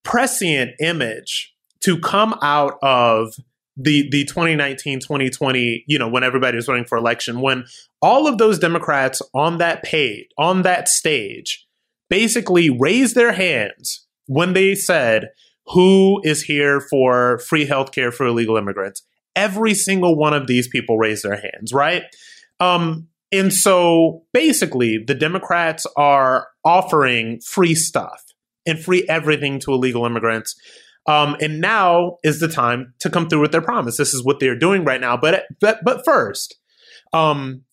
prescient 0.03 0.71
image 0.79 1.53
to 1.81 1.99
come 1.99 2.37
out 2.41 2.77
of 2.81 3.33
the 3.83 4.09
the 4.11 4.25
2019 4.25 4.99
2020 4.99 5.83
you 5.87 5.97
know 5.97 6.07
when 6.07 6.23
everybody 6.23 6.55
was 6.55 6.67
running 6.67 6.85
for 6.85 6.97
election 6.97 7.41
when 7.41 7.63
all 8.01 8.27
of 8.27 8.37
those 8.37 8.59
democrats 8.59 9.21
on 9.33 9.57
that 9.57 9.81
page 9.83 10.27
on 10.37 10.61
that 10.63 10.89
stage 10.89 11.65
basically 12.09 12.69
raised 12.69 13.15
their 13.15 13.31
hands 13.31 14.05
when 14.27 14.53
they 14.53 14.75
said 14.75 15.29
who 15.67 16.21
is 16.23 16.43
here 16.43 16.81
for 16.81 17.39
free 17.39 17.65
health 17.65 17.91
care 17.91 18.11
for 18.11 18.25
illegal 18.25 18.57
immigrants? 18.57 19.03
Every 19.35 19.73
single 19.73 20.17
one 20.17 20.33
of 20.33 20.47
these 20.47 20.67
people 20.67 20.97
raised 20.97 21.23
their 21.23 21.39
hands 21.39 21.73
right? 21.73 22.03
Um 22.59 23.07
and 23.31 23.53
so 23.53 24.23
basically 24.33 24.97
the 24.97 25.15
democrats 25.15 25.87
are 25.95 26.47
offering 26.65 27.39
free 27.39 27.75
stuff 27.75 28.23
and 28.65 28.77
free 28.77 29.05
everything 29.07 29.57
to 29.59 29.71
illegal 29.71 30.05
immigrants 30.05 30.55
um, 31.07 31.35
and 31.41 31.59
now 31.59 32.17
is 32.23 32.39
the 32.39 32.47
time 32.47 32.93
to 32.99 33.09
come 33.09 33.27
through 33.27 33.41
with 33.41 33.51
their 33.51 33.61
promise. 33.61 33.97
This 33.97 34.13
is 34.13 34.23
what 34.23 34.39
they're 34.39 34.57
doing 34.57 34.85
right 34.85 35.01
now. 35.01 35.17
But 35.17 35.45
but 35.59 35.79
but 35.83 36.05
first, 36.05 36.57
um, 37.13 37.63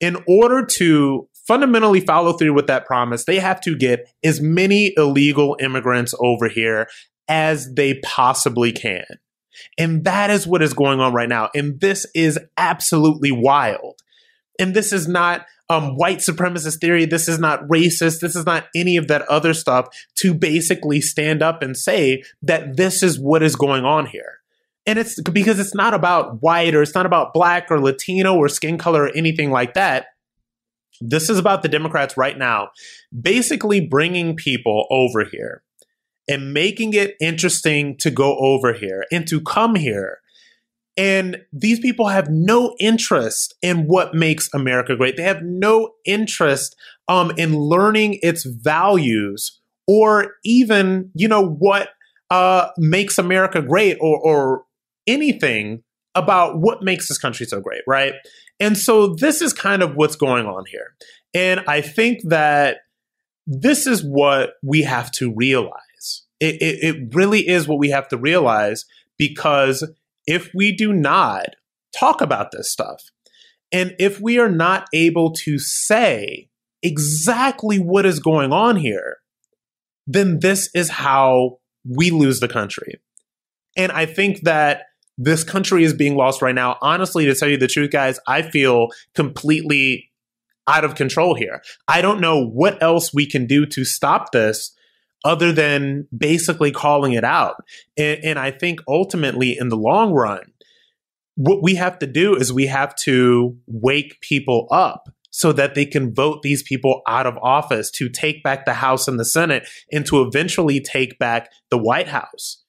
in 0.00 0.22
order 0.28 0.64
to 0.64 1.28
fundamentally 1.46 2.00
follow 2.00 2.32
through 2.34 2.54
with 2.54 2.66
that 2.66 2.86
promise, 2.86 3.24
they 3.24 3.38
have 3.38 3.60
to 3.62 3.76
get 3.76 4.08
as 4.22 4.40
many 4.40 4.92
illegal 4.96 5.56
immigrants 5.60 6.14
over 6.18 6.48
here 6.48 6.88
as 7.28 7.72
they 7.74 7.94
possibly 8.00 8.72
can. 8.72 9.04
And 9.78 10.04
that 10.04 10.30
is 10.30 10.46
what 10.46 10.62
is 10.62 10.74
going 10.74 11.00
on 11.00 11.12
right 11.12 11.28
now. 11.28 11.50
And 11.54 11.80
this 11.80 12.06
is 12.14 12.38
absolutely 12.56 13.30
wild. 13.30 14.00
And 14.58 14.74
this 14.74 14.92
is 14.92 15.08
not 15.08 15.46
um, 15.70 15.96
white 15.96 16.18
supremacist 16.18 16.80
theory. 16.80 17.06
This 17.06 17.28
is 17.28 17.38
not 17.38 17.62
racist. 17.68 18.20
This 18.20 18.36
is 18.36 18.44
not 18.44 18.66
any 18.74 18.96
of 18.96 19.08
that 19.08 19.22
other 19.22 19.54
stuff 19.54 19.88
to 20.16 20.34
basically 20.34 21.00
stand 21.00 21.42
up 21.42 21.62
and 21.62 21.76
say 21.76 22.22
that 22.42 22.76
this 22.76 23.02
is 23.02 23.18
what 23.18 23.42
is 23.42 23.56
going 23.56 23.84
on 23.84 24.06
here. 24.06 24.40
And 24.86 24.98
it's 24.98 25.20
because 25.22 25.58
it's 25.58 25.74
not 25.74 25.94
about 25.94 26.42
white 26.42 26.74
or 26.74 26.82
it's 26.82 26.94
not 26.94 27.06
about 27.06 27.32
black 27.32 27.70
or 27.70 27.80
Latino 27.80 28.34
or 28.34 28.48
skin 28.48 28.76
color 28.76 29.04
or 29.04 29.16
anything 29.16 29.50
like 29.50 29.74
that. 29.74 30.08
This 31.00 31.30
is 31.30 31.38
about 31.38 31.62
the 31.62 31.68
Democrats 31.68 32.16
right 32.16 32.36
now 32.36 32.68
basically 33.18 33.80
bringing 33.80 34.36
people 34.36 34.86
over 34.90 35.24
here 35.24 35.62
and 36.28 36.52
making 36.52 36.94
it 36.94 37.16
interesting 37.20 37.96
to 37.98 38.10
go 38.10 38.36
over 38.38 38.72
here 38.72 39.04
and 39.10 39.26
to 39.28 39.40
come 39.40 39.74
here. 39.74 40.20
And 40.96 41.38
these 41.52 41.80
people 41.80 42.08
have 42.08 42.28
no 42.30 42.76
interest 42.78 43.54
in 43.62 43.86
what 43.86 44.14
makes 44.14 44.48
America 44.54 44.96
great. 44.96 45.16
They 45.16 45.24
have 45.24 45.42
no 45.42 45.92
interest 46.04 46.76
um, 47.08 47.32
in 47.36 47.56
learning 47.56 48.20
its 48.22 48.44
values 48.44 49.60
or 49.86 50.34
even, 50.44 51.10
you 51.14 51.28
know, 51.28 51.44
what 51.44 51.88
uh, 52.30 52.68
makes 52.78 53.18
America 53.18 53.60
great 53.60 53.98
or, 54.00 54.18
or 54.18 54.64
anything 55.06 55.82
about 56.14 56.58
what 56.58 56.82
makes 56.82 57.08
this 57.08 57.18
country 57.18 57.44
so 57.44 57.60
great, 57.60 57.82
right? 57.86 58.14
And 58.60 58.78
so 58.78 59.08
this 59.08 59.42
is 59.42 59.52
kind 59.52 59.82
of 59.82 59.96
what's 59.96 60.16
going 60.16 60.46
on 60.46 60.64
here. 60.70 60.94
And 61.34 61.60
I 61.66 61.80
think 61.80 62.20
that 62.28 62.78
this 63.46 63.86
is 63.86 64.02
what 64.02 64.54
we 64.62 64.82
have 64.82 65.10
to 65.12 65.34
realize. 65.34 66.22
It, 66.40 66.62
it, 66.62 66.84
it, 66.84 67.14
really 67.14 67.46
is 67.46 67.68
what 67.68 67.78
we 67.78 67.90
have 67.90 68.08
to 68.08 68.16
realize 68.16 68.84
because 69.18 69.88
if 70.26 70.50
we 70.54 70.74
do 70.74 70.92
not 70.92 71.46
talk 71.96 72.20
about 72.20 72.50
this 72.52 72.70
stuff, 72.70 73.02
and 73.72 73.94
if 73.98 74.20
we 74.20 74.38
are 74.38 74.50
not 74.50 74.86
able 74.92 75.32
to 75.44 75.58
say 75.58 76.48
exactly 76.82 77.78
what 77.78 78.06
is 78.06 78.20
going 78.20 78.52
on 78.52 78.76
here, 78.76 79.16
then 80.06 80.38
this 80.40 80.68
is 80.74 80.90
how 80.90 81.58
we 81.88 82.10
lose 82.10 82.40
the 82.40 82.48
country. 82.48 83.00
And 83.76 83.90
I 83.90 84.06
think 84.06 84.42
that 84.42 84.82
this 85.16 85.44
country 85.44 85.84
is 85.84 85.94
being 85.94 86.16
lost 86.16 86.42
right 86.42 86.54
now. 86.54 86.76
Honestly, 86.82 87.24
to 87.26 87.34
tell 87.34 87.48
you 87.48 87.56
the 87.56 87.68
truth, 87.68 87.90
guys, 87.90 88.18
I 88.26 88.42
feel 88.42 88.88
completely 89.14 90.10
out 90.66 90.84
of 90.84 90.94
control 90.94 91.34
here. 91.34 91.62
I 91.88 92.00
don't 92.00 92.20
know 92.20 92.44
what 92.44 92.82
else 92.82 93.12
we 93.12 93.26
can 93.26 93.46
do 93.46 93.66
to 93.66 93.84
stop 93.84 94.32
this 94.32 94.73
other 95.24 95.52
than 95.52 96.06
basically 96.16 96.70
calling 96.70 97.14
it 97.14 97.24
out. 97.24 97.56
And, 97.96 98.22
and, 98.22 98.38
I 98.38 98.50
think 98.50 98.80
ultimately, 98.86 99.56
in 99.58 99.70
the 99.70 99.76
long 99.76 100.12
run, 100.12 100.52
what 101.36 101.62
we 101.62 101.74
have 101.76 101.98
to 102.00 102.06
do 102.06 102.36
is 102.36 102.52
we 102.52 102.66
have 102.66 102.94
to 102.96 103.56
wake 103.66 104.20
people 104.20 104.68
up 104.70 105.08
so 105.30 105.52
that 105.52 105.74
they 105.74 105.84
can 105.84 106.14
vote 106.14 106.42
these 106.42 106.62
people 106.62 107.02
out 107.08 107.26
of 107.26 107.36
office 107.38 107.90
to 107.90 108.08
take 108.08 108.42
back 108.44 108.64
the 108.64 108.74
House 108.74 109.08
and 109.08 109.18
the 109.18 109.24
Senate 109.24 109.68
and 109.90 110.06
to 110.06 110.22
eventually 110.22 110.80
take 110.80 111.18
back 111.18 111.50
the 111.70 111.78
White 111.78 112.06
House 112.06 112.62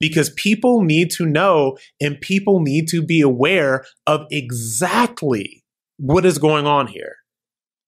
because 0.00 0.30
people 0.30 0.82
need 0.82 1.10
to 1.10 1.26
know 1.26 1.76
and 2.00 2.20
people 2.20 2.60
need 2.60 2.88
to 2.88 3.00
be 3.00 3.20
aware 3.20 3.84
of 4.08 4.26
exactly 4.30 5.62
what 5.98 6.26
is 6.26 6.38
going 6.38 6.66
on 6.66 6.88
here. 6.88 7.16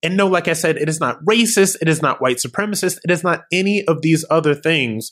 And 0.03 0.17
no, 0.17 0.27
like 0.27 0.47
I 0.47 0.53
said, 0.53 0.77
it 0.77 0.89
is 0.89 0.99
not 0.99 1.23
racist, 1.23 1.77
it 1.81 1.87
is 1.87 2.01
not 2.01 2.21
white 2.21 2.37
supremacist, 2.37 2.97
it 3.03 3.11
is 3.11 3.23
not 3.23 3.43
any 3.51 3.83
of 3.85 4.01
these 4.01 4.25
other 4.29 4.53
things 4.53 5.11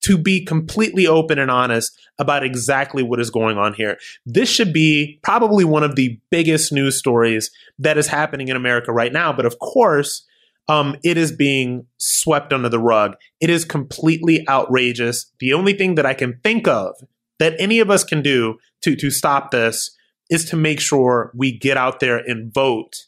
to 0.00 0.16
be 0.16 0.44
completely 0.44 1.06
open 1.06 1.38
and 1.38 1.50
honest 1.50 1.98
about 2.18 2.44
exactly 2.44 3.02
what 3.02 3.20
is 3.20 3.30
going 3.30 3.58
on 3.58 3.74
here. 3.74 3.98
This 4.24 4.48
should 4.48 4.72
be 4.72 5.18
probably 5.22 5.64
one 5.64 5.82
of 5.82 5.96
the 5.96 6.20
biggest 6.30 6.72
news 6.72 6.96
stories 6.96 7.50
that 7.78 7.98
is 7.98 8.06
happening 8.06 8.48
in 8.48 8.56
America 8.56 8.92
right 8.92 9.12
now. 9.12 9.32
But 9.32 9.46
of 9.46 9.58
course, 9.58 10.24
um, 10.68 10.96
it 11.02 11.16
is 11.16 11.32
being 11.32 11.86
swept 11.96 12.52
under 12.52 12.68
the 12.68 12.78
rug. 12.78 13.16
It 13.40 13.50
is 13.50 13.64
completely 13.64 14.46
outrageous. 14.48 15.32
The 15.40 15.54
only 15.54 15.72
thing 15.72 15.94
that 15.96 16.06
I 16.06 16.14
can 16.14 16.38
think 16.44 16.68
of 16.68 16.94
that 17.38 17.54
any 17.58 17.80
of 17.80 17.90
us 17.90 18.04
can 18.04 18.22
do 18.22 18.58
to 18.82 18.94
to 18.96 19.10
stop 19.10 19.50
this 19.50 19.96
is 20.30 20.44
to 20.50 20.56
make 20.56 20.78
sure 20.78 21.32
we 21.34 21.56
get 21.56 21.76
out 21.76 22.00
there 22.00 22.18
and 22.18 22.52
vote 22.52 23.06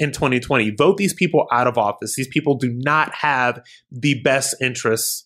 in 0.00 0.10
2020. 0.10 0.70
Vote 0.70 0.96
these 0.96 1.14
people 1.14 1.46
out 1.52 1.68
of 1.68 1.78
office. 1.78 2.16
These 2.16 2.28
people 2.28 2.56
do 2.56 2.72
not 2.72 3.14
have 3.14 3.62
the 3.92 4.20
best 4.22 4.56
interests 4.60 5.22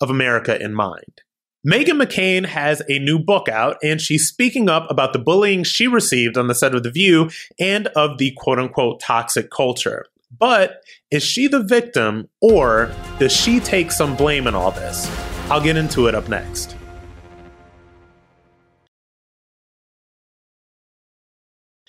of 0.00 0.10
America 0.10 0.62
in 0.62 0.74
mind. 0.74 1.22
Meghan 1.66 2.00
McCain 2.00 2.46
has 2.46 2.82
a 2.88 3.00
new 3.00 3.18
book 3.18 3.48
out, 3.48 3.78
and 3.82 4.00
she's 4.00 4.28
speaking 4.28 4.68
up 4.68 4.88
about 4.88 5.12
the 5.12 5.18
bullying 5.18 5.64
she 5.64 5.88
received 5.88 6.38
on 6.38 6.46
the 6.46 6.54
set 6.54 6.74
of 6.74 6.84
The 6.84 6.90
View 6.90 7.30
and 7.58 7.88
of 7.88 8.18
the 8.18 8.32
quote 8.36 8.60
unquote 8.60 9.00
toxic 9.00 9.50
culture. 9.50 10.06
But 10.38 10.82
is 11.10 11.24
she 11.24 11.48
the 11.48 11.62
victim 11.62 12.28
or 12.40 12.94
does 13.18 13.32
she 13.32 13.60
take 13.60 13.90
some 13.90 14.14
blame 14.14 14.46
in 14.46 14.54
all 14.54 14.70
this? 14.70 15.10
I'll 15.50 15.62
get 15.62 15.76
into 15.76 16.06
it 16.06 16.14
up 16.14 16.28
next. 16.28 16.77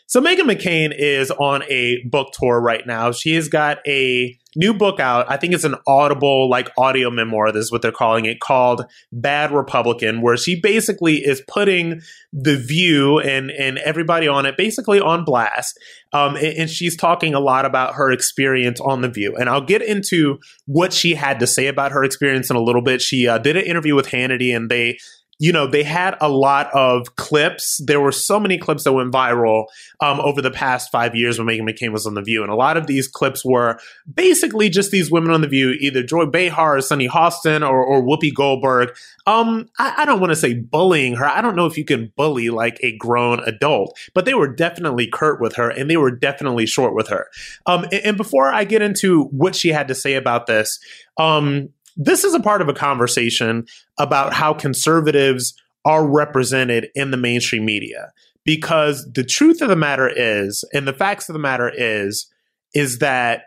So 0.09 0.19
Meghan 0.19 0.51
McCain 0.51 0.91
is 0.97 1.29
on 1.29 1.61
a 1.69 2.01
book 2.03 2.33
tour 2.33 2.59
right 2.59 2.81
now. 2.87 3.11
She 3.11 3.35
has 3.35 3.47
got 3.47 3.77
a 3.87 4.35
new 4.55 4.73
book 4.73 4.99
out. 4.99 5.29
I 5.29 5.37
think 5.37 5.53
it's 5.53 5.65
an 5.65 5.75
audible, 5.85 6.49
like 6.49 6.71
audio 6.79 7.11
memoir. 7.11 7.51
This 7.51 7.65
is 7.65 7.71
what 7.71 7.83
they're 7.83 7.91
calling 7.91 8.25
it, 8.25 8.39
called 8.39 8.85
Bad 9.11 9.51
Republican, 9.51 10.21
where 10.21 10.35
she 10.35 10.59
basically 10.59 11.17
is 11.17 11.43
putting 11.47 12.01
the 12.33 12.57
view 12.57 13.19
and 13.19 13.51
and 13.51 13.77
everybody 13.77 14.27
on 14.27 14.47
it 14.47 14.57
basically 14.57 14.99
on 14.99 15.25
blast. 15.25 15.77
Um, 16.11 16.35
and, 16.37 16.57
and 16.57 16.69
she's 16.71 16.97
talking 16.97 17.35
a 17.35 17.39
lot 17.39 17.65
about 17.65 17.93
her 17.93 18.11
experience 18.11 18.81
on 18.81 19.01
the 19.01 19.09
View, 19.09 19.35
and 19.35 19.47
I'll 19.47 19.61
get 19.61 19.83
into 19.83 20.39
what 20.65 20.91
she 20.91 21.13
had 21.13 21.39
to 21.39 21.45
say 21.45 21.67
about 21.67 21.91
her 21.91 22.03
experience 22.03 22.49
in 22.49 22.55
a 22.55 22.61
little 22.63 22.81
bit. 22.81 22.99
She 22.99 23.27
uh, 23.27 23.37
did 23.37 23.57
an 23.57 23.63
interview 23.63 23.93
with 23.93 24.07
Hannity, 24.07 24.55
and 24.55 24.71
they 24.71 24.97
you 25.39 25.53
know, 25.53 25.65
they 25.65 25.83
had 25.83 26.17
a 26.19 26.27
lot 26.27 26.69
of 26.73 27.15
clips. 27.15 27.79
There 27.85 28.01
were 28.01 28.11
so 28.11 28.41
many 28.41 28.57
clips 28.57 28.83
that 28.83 28.91
went 28.91 29.13
viral 29.13 29.65
um, 30.01 30.19
over 30.19 30.41
the 30.41 30.51
past 30.51 30.91
five 30.91 31.15
years 31.15 31.39
when 31.39 31.47
Meghan 31.47 31.61
McCain 31.61 31.93
was 31.93 32.05
on 32.05 32.13
The 32.13 32.21
View. 32.21 32.43
And 32.43 32.51
a 32.51 32.55
lot 32.55 32.75
of 32.75 32.87
these 32.87 33.07
clips 33.07 33.45
were 33.45 33.79
basically 34.13 34.69
just 34.69 34.91
these 34.91 35.09
women 35.09 35.31
on 35.31 35.39
The 35.39 35.47
View, 35.47 35.71
either 35.79 36.03
Joy 36.03 36.25
Behar 36.25 36.77
or 36.77 36.81
Sunny 36.81 37.07
Hostin 37.07 37.67
or, 37.67 37.81
or 37.81 38.03
Whoopi 38.03 38.33
Goldberg. 38.33 38.93
Um, 39.25 39.69
I, 39.79 39.93
I 39.99 40.05
don't 40.05 40.19
want 40.19 40.31
to 40.31 40.35
say 40.35 40.55
bullying 40.55 41.15
her. 41.15 41.25
I 41.25 41.41
don't 41.41 41.55
know 41.55 41.65
if 41.65 41.77
you 41.77 41.85
can 41.85 42.11
bully 42.17 42.49
like 42.49 42.77
a 42.83 42.97
grown 42.97 43.39
adult, 43.39 43.97
but 44.13 44.25
they 44.25 44.33
were 44.33 44.53
definitely 44.53 45.07
curt 45.07 45.39
with 45.39 45.55
her 45.55 45.69
and 45.69 45.89
they 45.89 45.97
were 45.97 46.11
definitely 46.11 46.65
short 46.65 46.93
with 46.93 47.07
her. 47.07 47.27
Um, 47.65 47.85
and, 47.85 47.93
and 47.93 48.17
before 48.17 48.51
I 48.51 48.65
get 48.65 48.81
into 48.81 49.23
what 49.25 49.55
she 49.55 49.69
had 49.69 49.87
to 49.87 49.95
say 49.95 50.15
about 50.15 50.47
this, 50.47 50.79
um, 51.17 51.69
this 51.95 52.23
is 52.23 52.33
a 52.33 52.39
part 52.39 52.61
of 52.61 52.69
a 52.69 52.73
conversation 52.73 53.65
about 53.97 54.33
how 54.33 54.53
conservatives 54.53 55.53
are 55.85 56.07
represented 56.07 56.89
in 56.95 57.11
the 57.11 57.17
mainstream 57.17 57.65
media. 57.65 58.11
Because 58.45 59.09
the 59.13 59.23
truth 59.23 59.61
of 59.61 59.69
the 59.69 59.75
matter 59.75 60.09
is, 60.09 60.63
and 60.73 60.87
the 60.87 60.93
facts 60.93 61.29
of 61.29 61.33
the 61.33 61.39
matter 61.39 61.71
is, 61.75 62.31
is 62.73 62.99
that 62.99 63.43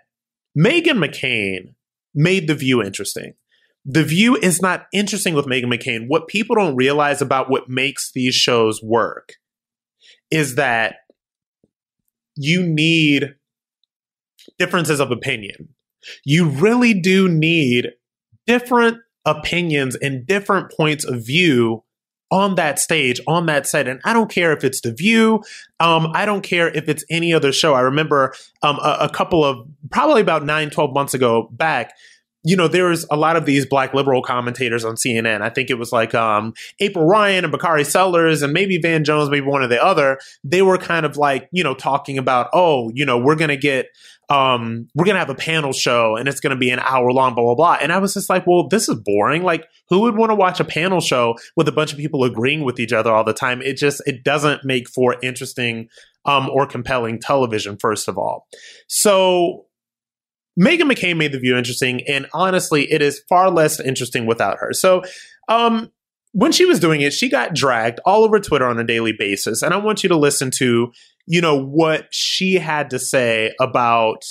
Meghan 0.56 0.98
McCain 0.98 1.74
made 2.14 2.46
The 2.46 2.54
View 2.54 2.82
interesting. 2.82 3.34
The 3.84 4.04
View 4.04 4.36
is 4.36 4.62
not 4.62 4.86
interesting 4.92 5.34
with 5.34 5.46
Meghan 5.46 5.72
McCain. 5.72 6.06
What 6.08 6.28
people 6.28 6.56
don't 6.56 6.76
realize 6.76 7.20
about 7.20 7.50
what 7.50 7.68
makes 7.68 8.12
these 8.12 8.34
shows 8.34 8.82
work 8.82 9.34
is 10.30 10.54
that 10.54 10.96
you 12.36 12.62
need 12.62 13.34
differences 14.58 15.00
of 15.00 15.10
opinion. 15.10 15.70
You 16.24 16.48
really 16.48 16.94
do 16.94 17.28
need 17.28 17.92
different 18.46 18.98
opinions 19.24 19.96
and 19.96 20.26
different 20.26 20.72
points 20.72 21.04
of 21.04 21.24
view 21.24 21.84
on 22.32 22.54
that 22.54 22.78
stage, 22.78 23.20
on 23.26 23.44
that 23.46 23.66
set. 23.66 23.86
And 23.86 24.00
I 24.04 24.14
don't 24.14 24.30
care 24.30 24.52
if 24.52 24.64
it's 24.64 24.80
The 24.80 24.92
View. 24.92 25.42
Um, 25.80 26.10
I 26.14 26.24
don't 26.24 26.40
care 26.40 26.68
if 26.68 26.88
it's 26.88 27.04
any 27.10 27.34
other 27.34 27.52
show. 27.52 27.74
I 27.74 27.80
remember 27.80 28.32
um, 28.62 28.78
a, 28.78 28.96
a, 29.02 29.08
couple 29.10 29.44
of, 29.44 29.68
probably 29.90 30.22
about 30.22 30.42
nine, 30.42 30.70
12 30.70 30.94
months 30.94 31.12
ago 31.12 31.50
back, 31.52 31.92
you 32.42 32.56
know, 32.56 32.68
there 32.68 32.88
was 32.88 33.06
a 33.10 33.16
lot 33.16 33.36
of 33.36 33.44
these 33.44 33.66
black 33.66 33.94
liberal 33.94 34.22
commentators 34.22 34.84
on 34.84 34.96
CNN. 34.96 35.42
I 35.42 35.50
think 35.50 35.70
it 35.70 35.78
was 35.78 35.92
like 35.92 36.14
um, 36.14 36.54
April 36.80 37.04
Ryan 37.04 37.44
and 37.44 37.52
Bakari 37.52 37.84
Sellers 37.84 38.42
and 38.42 38.52
maybe 38.52 38.78
Van 38.78 39.04
Jones, 39.04 39.30
maybe 39.30 39.46
one 39.46 39.62
or 39.62 39.68
the 39.68 39.82
other. 39.82 40.18
They 40.42 40.62
were 40.62 40.78
kind 40.78 41.06
of 41.06 41.18
like, 41.18 41.48
you 41.52 41.62
know, 41.62 41.74
talking 41.74 42.18
about, 42.18 42.48
oh, 42.52 42.90
you 42.94 43.04
know, 43.04 43.18
we're 43.18 43.36
going 43.36 43.50
to 43.50 43.56
get 43.56 43.88
um, 44.32 44.88
we're 44.94 45.04
gonna 45.04 45.18
have 45.18 45.30
a 45.30 45.34
panel 45.34 45.72
show 45.72 46.16
and 46.16 46.28
it's 46.28 46.40
gonna 46.40 46.56
be 46.56 46.70
an 46.70 46.78
hour 46.78 47.12
long, 47.12 47.34
blah 47.34 47.44
blah 47.44 47.54
blah. 47.54 47.78
And 47.80 47.92
I 47.92 47.98
was 47.98 48.14
just 48.14 48.30
like, 48.30 48.46
well, 48.46 48.68
this 48.68 48.88
is 48.88 48.94
boring. 48.94 49.42
Like, 49.42 49.66
who 49.88 50.00
would 50.00 50.16
want 50.16 50.30
to 50.30 50.36
watch 50.36 50.58
a 50.58 50.64
panel 50.64 51.00
show 51.00 51.36
with 51.56 51.68
a 51.68 51.72
bunch 51.72 51.92
of 51.92 51.98
people 51.98 52.24
agreeing 52.24 52.64
with 52.64 52.80
each 52.80 52.92
other 52.92 53.10
all 53.10 53.24
the 53.24 53.34
time? 53.34 53.60
It 53.60 53.76
just 53.76 54.00
it 54.06 54.24
doesn't 54.24 54.64
make 54.64 54.88
for 54.88 55.16
interesting 55.22 55.88
um, 56.24 56.48
or 56.48 56.66
compelling 56.66 57.20
television. 57.20 57.76
First 57.76 58.08
of 58.08 58.16
all, 58.16 58.46
so 58.86 59.66
Meghan 60.58 60.90
McCain 60.90 61.16
made 61.16 61.32
the 61.32 61.38
view 61.38 61.56
interesting, 61.56 62.02
and 62.08 62.26
honestly, 62.32 62.90
it 62.90 63.02
is 63.02 63.22
far 63.28 63.50
less 63.50 63.80
interesting 63.80 64.26
without 64.26 64.58
her. 64.58 64.72
So, 64.72 65.02
um, 65.48 65.90
when 66.32 66.52
she 66.52 66.64
was 66.64 66.80
doing 66.80 67.02
it, 67.02 67.12
she 67.12 67.28
got 67.28 67.54
dragged 67.54 68.00
all 68.06 68.24
over 68.24 68.40
Twitter 68.40 68.66
on 68.66 68.78
a 68.78 68.84
daily 68.84 69.12
basis. 69.12 69.62
And 69.62 69.74
I 69.74 69.76
want 69.76 70.02
you 70.02 70.08
to 70.08 70.16
listen 70.16 70.50
to, 70.56 70.92
you 71.26 71.40
know, 71.40 71.56
what 71.56 72.08
she 72.10 72.54
had 72.54 72.90
to 72.90 72.98
say 72.98 73.52
about 73.60 74.24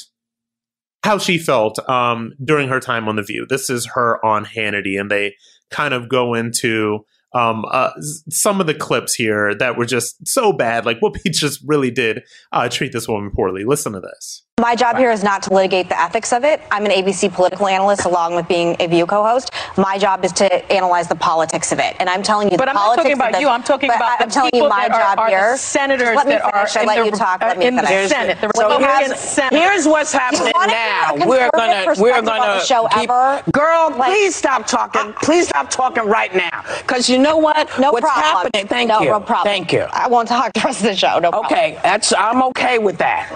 how 1.03 1.17
she 1.17 1.38
felt 1.38 1.79
um, 1.89 2.33
during 2.43 2.69
her 2.69 2.79
time 2.79 3.07
on 3.07 3.15
The 3.15 3.24
View. 3.24 3.45
This 3.50 3.69
is 3.69 3.88
her 3.93 4.24
on 4.25 4.45
Hannity, 4.45 5.00
and 5.00 5.10
they 5.10 5.36
kind 5.71 5.93
of 5.93 6.10
go 6.10 6.33
into 6.33 7.05
um, 7.33 7.65
uh, 7.69 7.91
some 8.29 8.60
of 8.60 8.67
the 8.67 8.74
clips 8.74 9.13
here 9.13 9.55
that 9.55 9.77
were 9.77 9.86
just 9.86 10.27
so 10.27 10.51
bad. 10.53 10.86
Like 10.86 11.00
Whoopi 11.00 11.24
just 11.31 11.62
really 11.65 11.91
did 11.91 12.24
uh, 12.51 12.69
treat 12.69 12.91
this 12.91 13.07
woman 13.07 13.31
poorly. 13.33 13.63
Listen 13.63 13.93
to 13.93 14.00
this. 14.00 14.43
My 14.62 14.75
job 14.75 14.96
here 14.96 15.10
is 15.10 15.24
not 15.24 15.41
to 15.44 15.53
litigate 15.56 15.89
the 15.89 16.00
ethics 16.00 16.32
of 16.32 16.44
it. 16.44 16.62
I'm 16.70 16.86
an 16.86 16.91
ABC 16.91 17.34
political 17.34 17.65
analyst 17.68 18.06
along 18.06 18.36
with 18.36 18.48
being 18.48 18.75
a 18.80 18.86
View 18.86 19.08
co-host. 19.08 19.50
My 19.75 19.98
job 19.98 20.24
is 20.24 20.32
to 20.34 20.72
analyze 20.72 21.08
the 21.08 21.15
politics 21.15 21.72
of 21.72 21.80
it. 21.80 21.96
And 22.00 22.08
I'm 22.08 22.22
telling 22.22 22.51
you 22.51 22.58
the 22.58 22.63
politics. 22.68 22.75
but 22.75 22.77
I'm 22.77 22.86
not 22.86 22.96
talking 22.96 23.13
about 23.13 23.32
the, 23.32 23.39
you. 23.39 23.50
I'm 23.50 23.63
talking 23.63 23.89
about 23.89 24.22
I'm 24.22 24.27
the 24.27 24.34
telling 24.34 24.51
you 24.53 24.70
my 24.70 24.88
that 24.88 25.15
job 25.15 25.18
are, 25.18 25.25
are 25.25 25.30
here. 25.30 25.51
the 25.53 25.58
senators 25.58 26.15
let 26.15 26.27
me 26.27 26.34
that 26.34 26.53
finish. 26.53 26.75
are 26.75 26.80
I 26.80 26.86
let 26.86 27.00
the, 27.00 27.06
you 27.06 27.12
talk. 27.12 27.41
Let 27.41 27.58
uh, 27.58 27.60
me 27.60 27.65
in 27.65 27.75
the 27.75 27.82
finish. 27.82 28.12
Senate. 28.12 28.38
The 28.39 28.51
So 28.53 28.77
here's, 28.77 29.20
Senate. 29.20 29.60
here's 29.60 29.88
what's 29.88 30.13
happening 30.13 30.53
now. 30.56 31.15
We're 31.25 31.50
gonna 31.56 31.96
we're 31.98 32.22
gonna 32.22 32.60
the 32.60 32.63
show 32.63 32.88
keep, 32.91 33.10
ever? 33.10 33.41
girl. 33.51 33.96
Like- 33.98 34.12
please 34.12 34.36
stop 34.36 34.68
talking. 34.68 35.13
please 35.24 35.48
stop 35.48 35.72
talking 35.72 36.06
right 36.06 36.36
now. 36.36 36.63
Because 36.82 37.10
you 37.10 37.18
know 37.18 37.38
what? 37.38 37.68
No 37.80 37.91
what's 37.94 38.03
problem. 38.03 38.24
happening? 38.24 38.68
Thank 38.68 38.89
no, 38.89 39.00
you. 39.01 39.10
No 39.10 39.22
problem. 39.22 39.51
Thank 39.51 39.74
you. 39.74 39.88
I 39.91 40.08
won't 40.08 40.27
talk 40.27 40.53
the 40.53 40.62
rest 40.63 40.82
of 40.82 40.86
the 40.86 40.96
show. 40.96 41.18
No 41.18 41.32
problem. 41.32 41.51
Okay, 41.51 41.80
that's 41.82 42.13
I'm 42.13 42.44
okay 42.44 42.77
with 42.77 43.00
that. 43.00 43.27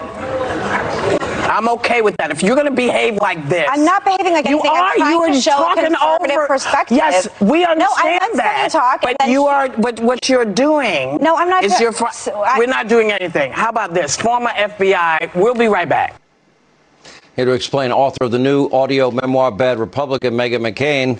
I'm 1.56 1.68
okay 1.70 2.02
with 2.02 2.14
that. 2.18 2.30
If 2.30 2.42
you're 2.42 2.54
going 2.54 2.66
to 2.68 2.72
behave 2.74 3.16
like 3.16 3.48
this, 3.48 3.66
I'm 3.72 3.82
not 3.84 4.04
behaving 4.04 4.32
like 4.34 4.46
you 4.46 4.58
anything. 4.60 4.70
are. 4.70 4.84
I'm 4.90 4.96
trying 4.98 5.12
you 5.12 5.22
are 5.22 5.26
to 5.28 5.40
show 5.40 5.52
a 5.52 5.56
talking 5.56 5.84
conservative 5.84 6.36
over. 6.36 6.46
perspective. 6.46 6.96
Yes, 6.98 7.28
we 7.40 7.62
No, 7.62 7.86
I'm 7.96 8.36
that. 8.36 8.68
talk, 8.70 9.00
but 9.00 9.16
you 9.26 9.42
she- 9.44 9.48
are. 9.48 9.68
But 9.70 9.98
what 10.00 10.28
you're 10.28 10.44
doing? 10.44 11.16
No, 11.22 11.34
I'm 11.36 11.48
not 11.48 11.64
Is 11.64 11.74
do- 11.76 11.84
you're 11.84 11.92
fr- 11.92 12.12
so 12.12 12.42
I- 12.42 12.58
we're 12.58 12.66
not 12.66 12.88
doing 12.88 13.10
anything. 13.10 13.52
How 13.52 13.70
about 13.70 13.94
this? 13.94 14.16
Former 14.16 14.50
FBI. 14.50 15.30
We'll 15.34 15.54
be 15.54 15.68
right 15.68 15.88
back. 15.88 16.20
Here 17.36 17.46
to 17.46 17.52
explain, 17.52 17.90
author 17.90 18.24
of 18.24 18.30
the 18.32 18.38
new 18.38 18.68
audio 18.70 19.10
memoir, 19.10 19.50
Bad 19.50 19.78
Republican, 19.78 20.34
Meghan 20.34 20.60
McCain. 20.60 21.18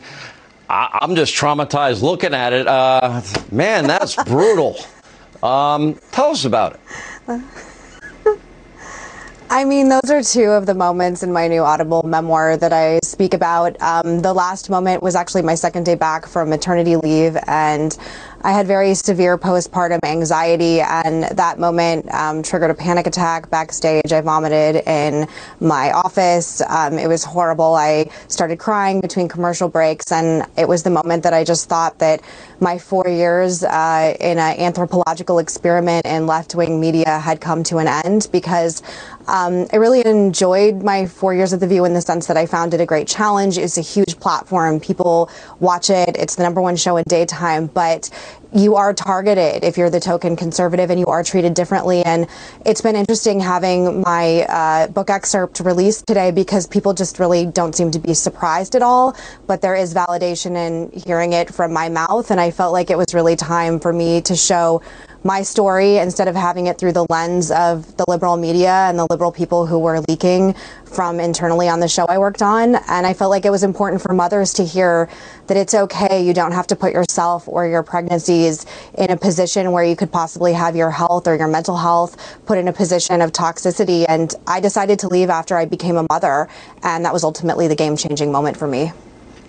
I- 0.69 0.99
I'm 1.01 1.15
just 1.17 1.35
traumatized 1.35 2.03
looking 2.03 2.35
at 2.35 2.53
it. 2.53 2.67
Uh, 2.69 3.23
man, 3.51 3.87
that's 3.87 4.17
brutal. 4.25 4.77
Um, 5.43 5.95
tell 6.13 6.31
us 6.31 6.45
about 6.45 6.75
it. 7.29 7.41
I 9.49 9.65
mean, 9.65 9.89
those 9.89 10.11
are 10.11 10.23
two 10.23 10.51
of 10.51 10.67
the 10.67 10.75
moments 10.75 11.23
in 11.23 11.33
my 11.33 11.47
new 11.47 11.63
Audible 11.63 12.03
memoir 12.03 12.57
that 12.57 12.73
I 12.73 12.99
speak 13.05 13.33
about. 13.33 13.81
Um, 13.81 14.21
the 14.21 14.35
last 14.35 14.69
moment 14.71 15.05
was 15.05 15.15
actually 15.15 15.43
my 15.43 15.55
second 15.55 15.85
day 15.85 15.95
back 15.95 16.27
from 16.27 16.51
maternity 16.51 16.97
leave, 16.97 17.37
and 17.47 17.97
I 18.43 18.53
had 18.53 18.67
very 18.67 18.95
severe 18.95 19.39
postpartum 19.39 19.99
anxiety, 20.05 20.81
and 20.81 21.25
that 21.25 21.59
moment 21.59 22.13
um, 22.13 22.43
triggered 22.43 22.71
a 22.71 22.75
panic 22.75 23.07
attack 23.07 23.51
backstage. 23.51 24.13
I 24.13 24.21
vomited 24.21 24.83
in 24.87 25.27
my 25.61 25.93
office. 25.93 26.61
Um, 26.69 26.99
it 26.99 27.09
was 27.09 27.25
horrible. 27.25 27.75
I 27.75 28.11
started 28.29 28.59
crying 28.59 29.01
between 29.01 29.29
commercial 29.29 29.69
breaks, 29.69 30.13
and 30.13 30.47
it 30.57 30.69
was 30.69 30.83
the 30.83 30.91
moment 30.91 31.23
that 31.23 31.33
I 31.33 31.45
just 31.45 31.69
thought 31.69 31.99
that 31.99 32.21
my 32.61 32.79
four 32.79 33.09
years 33.09 33.63
uh, 33.65 34.15
in 34.21 34.39
an 34.39 34.59
anthropological 34.59 35.39
experiment 35.39 36.07
in 36.07 36.27
left 36.27 36.55
wing 36.55 36.81
media 36.81 37.19
had 37.19 37.41
come 37.41 37.63
to 37.65 37.79
an 37.79 37.89
end 37.89 38.29
because 38.33 38.83
um, 39.29 39.67
I 39.73 39.77
really 39.77 40.07
enjoyed 40.07 40.83
my 40.83 41.07
four 41.07 41.35
years 41.35 41.53
at 41.53 41.61
The 41.61 41.67
View 41.67 41.85
in 41.85 41.95
the 41.95 42.01
sense 42.01 42.29
that 42.29 42.37
I 42.37 42.47
found 42.47 42.75
it 42.75 42.81
a 42.81 42.87
great 42.87 43.09
challenge. 43.09 43.59
It's 43.59 43.77
a 43.77 43.83
huge 43.83 44.21
platform. 44.21 44.79
People 44.79 45.31
watch 45.59 45.91
it. 45.91 46.17
It's 46.17 46.37
the 46.37 46.45
number 46.45 46.61
one 46.61 46.77
show 46.77 46.97
in 46.97 47.05
daytime, 47.09 47.67
but 47.67 48.09
you 48.53 48.77
are 48.77 48.95
targeted 48.95 49.65
if 49.65 49.77
you're 49.77 49.91
the 49.91 50.01
token 50.01 50.37
conservative 50.37 50.91
and 50.91 50.99
you 50.99 51.07
are 51.07 51.23
treated 51.23 51.55
differently. 51.55 52.03
And 52.05 52.27
it's 52.65 52.81
been 52.81 52.97
interesting 52.97 53.41
having 53.41 54.01
my 54.01 54.43
uh, 54.49 54.87
book 54.89 55.11
excerpt 55.11 55.61
released 55.61 56.07
today 56.07 56.31
because 56.31 56.67
people 56.67 56.95
just 56.95 57.19
really 57.19 57.47
don't 57.47 57.75
seem 57.75 57.91
to 57.91 57.99
be 57.99 58.15
surprised 58.15 58.75
at 58.75 58.83
all. 58.83 59.17
But 59.47 59.61
there 59.61 59.75
is 59.75 59.95
validation 59.95 60.57
in 60.57 60.91
hearing 60.93 61.33
it 61.33 61.53
from 61.53 61.73
my 61.73 61.89
mouth. 61.89 62.31
And 62.31 62.41
I 62.41 62.51
felt 62.51 62.73
like 62.73 62.91
it 62.91 62.97
was 62.97 63.13
really 63.15 63.37
time 63.37 63.81
for 63.81 63.93
me 63.93 64.21
to 64.23 64.37
show 64.37 64.83
my 65.27 65.43
story 65.43 65.97
instead 65.97 66.29
of 66.29 66.37
having 66.37 66.69
it 66.69 66.79
through 66.79 66.93
the 66.93 67.05
lens 67.11 67.51
of 67.51 67.97
the 67.97 68.05
liberal 68.07 68.37
media 68.37 68.87
and 68.89 68.97
the 68.97 69.07
liberal 69.11 69.33
people 69.33 69.67
who 69.67 69.79
were 69.79 70.01
leaking 70.09 70.55
from 70.85 71.19
internally 71.19 71.69
on 71.69 71.81
the 71.81 71.89
show 71.89 72.07
I 72.07 72.19
worked 72.19 72.43
on. 72.43 72.77
And 72.77 73.07
I 73.07 73.13
felt 73.13 73.31
like 73.31 73.45
it 73.45 73.51
was 73.51 73.65
important 73.65 74.01
for 74.01 74.15
mothers 74.15 74.55
to 74.55 74.65
hear 74.65 75.11
that 75.49 75.57
it's 75.57 75.75
okay. 75.75 76.25
You 76.25 76.33
don't 76.33 76.53
have 76.53 76.69
to 76.69 76.77
put 76.77 76.93
yourself 76.93 77.49
or 77.49 77.67
your 77.67 77.83
pregnancies 77.83 78.65
in 78.97 79.11
a 79.11 79.17
position 79.17 79.73
where 79.73 79.85
you 79.85 79.97
could 79.97 80.13
possibly 80.13 80.53
have 80.53 80.77
your 80.77 80.91
health 80.91 81.27
or 81.27 81.37
your 81.37 81.49
mental 81.49 81.77
health 81.77 82.39
put 82.47 82.57
in 82.57 82.69
a 82.69 82.73
position 82.73 83.21
of 83.21 83.33
toxicity. 83.33 84.07
And 84.09 84.33
I 84.47 84.61
decided 84.61 85.01
to 85.01 85.09
leave 85.09 85.29
after 85.29 85.57
I 85.57 85.65
became 85.65 85.97
a 85.97 86.07
mother. 86.09 86.49
And 86.85 87.05
that 87.05 87.13
was 87.13 87.25
ultimately 87.25 87.67
the 87.67 87.77
game 87.77 87.97
changing 87.97 88.31
moment 88.31 88.57
for 88.57 88.69
me. 88.69 88.93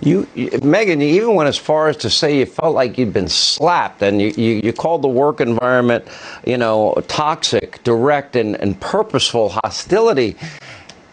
You, 0.02 0.28
you, 0.36 0.50
Meghan, 0.52 1.02
you 1.02 1.08
even 1.08 1.36
went 1.36 1.50
as 1.50 1.58
far 1.58 1.88
as 1.88 1.98
to 1.98 2.10
say 2.10 2.38
you 2.38 2.46
felt 2.46 2.76
like 2.76 2.98
you'd 2.98 3.14
been 3.14 3.28
slapped, 3.28 4.02
and 4.04 4.22
you, 4.22 4.30
you, 4.38 4.62
you 4.64 4.74
called 4.74 5.02
the 5.02 5.08
work 5.08 5.42
environment, 5.42 6.08
you 6.46 6.58
know, 6.58 6.94
toxic, 7.08 7.84
direct, 7.84 8.36
and, 8.36 8.56
and 8.58 8.80
purposeful 8.80 9.50
hostility. 9.64 10.36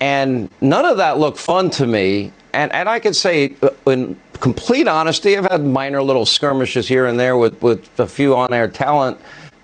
And 0.00 0.50
none 0.60 0.84
of 0.84 0.98
that 0.98 1.18
looked 1.18 1.38
fun 1.38 1.70
to 1.70 1.86
me. 1.86 2.32
And, 2.52 2.70
and 2.72 2.88
I 2.88 2.98
can 2.98 3.14
say, 3.14 3.54
uh, 3.62 3.70
in 3.90 4.20
complete 4.40 4.86
honesty, 4.86 5.36
I've 5.36 5.46
had 5.46 5.64
minor 5.64 6.02
little 6.02 6.26
skirmishes 6.26 6.86
here 6.86 7.06
and 7.06 7.18
there 7.18 7.36
with, 7.36 7.60
with 7.62 7.98
a 7.98 8.06
few 8.06 8.36
on 8.36 8.52
air 8.52 8.68
talent, 8.68 9.18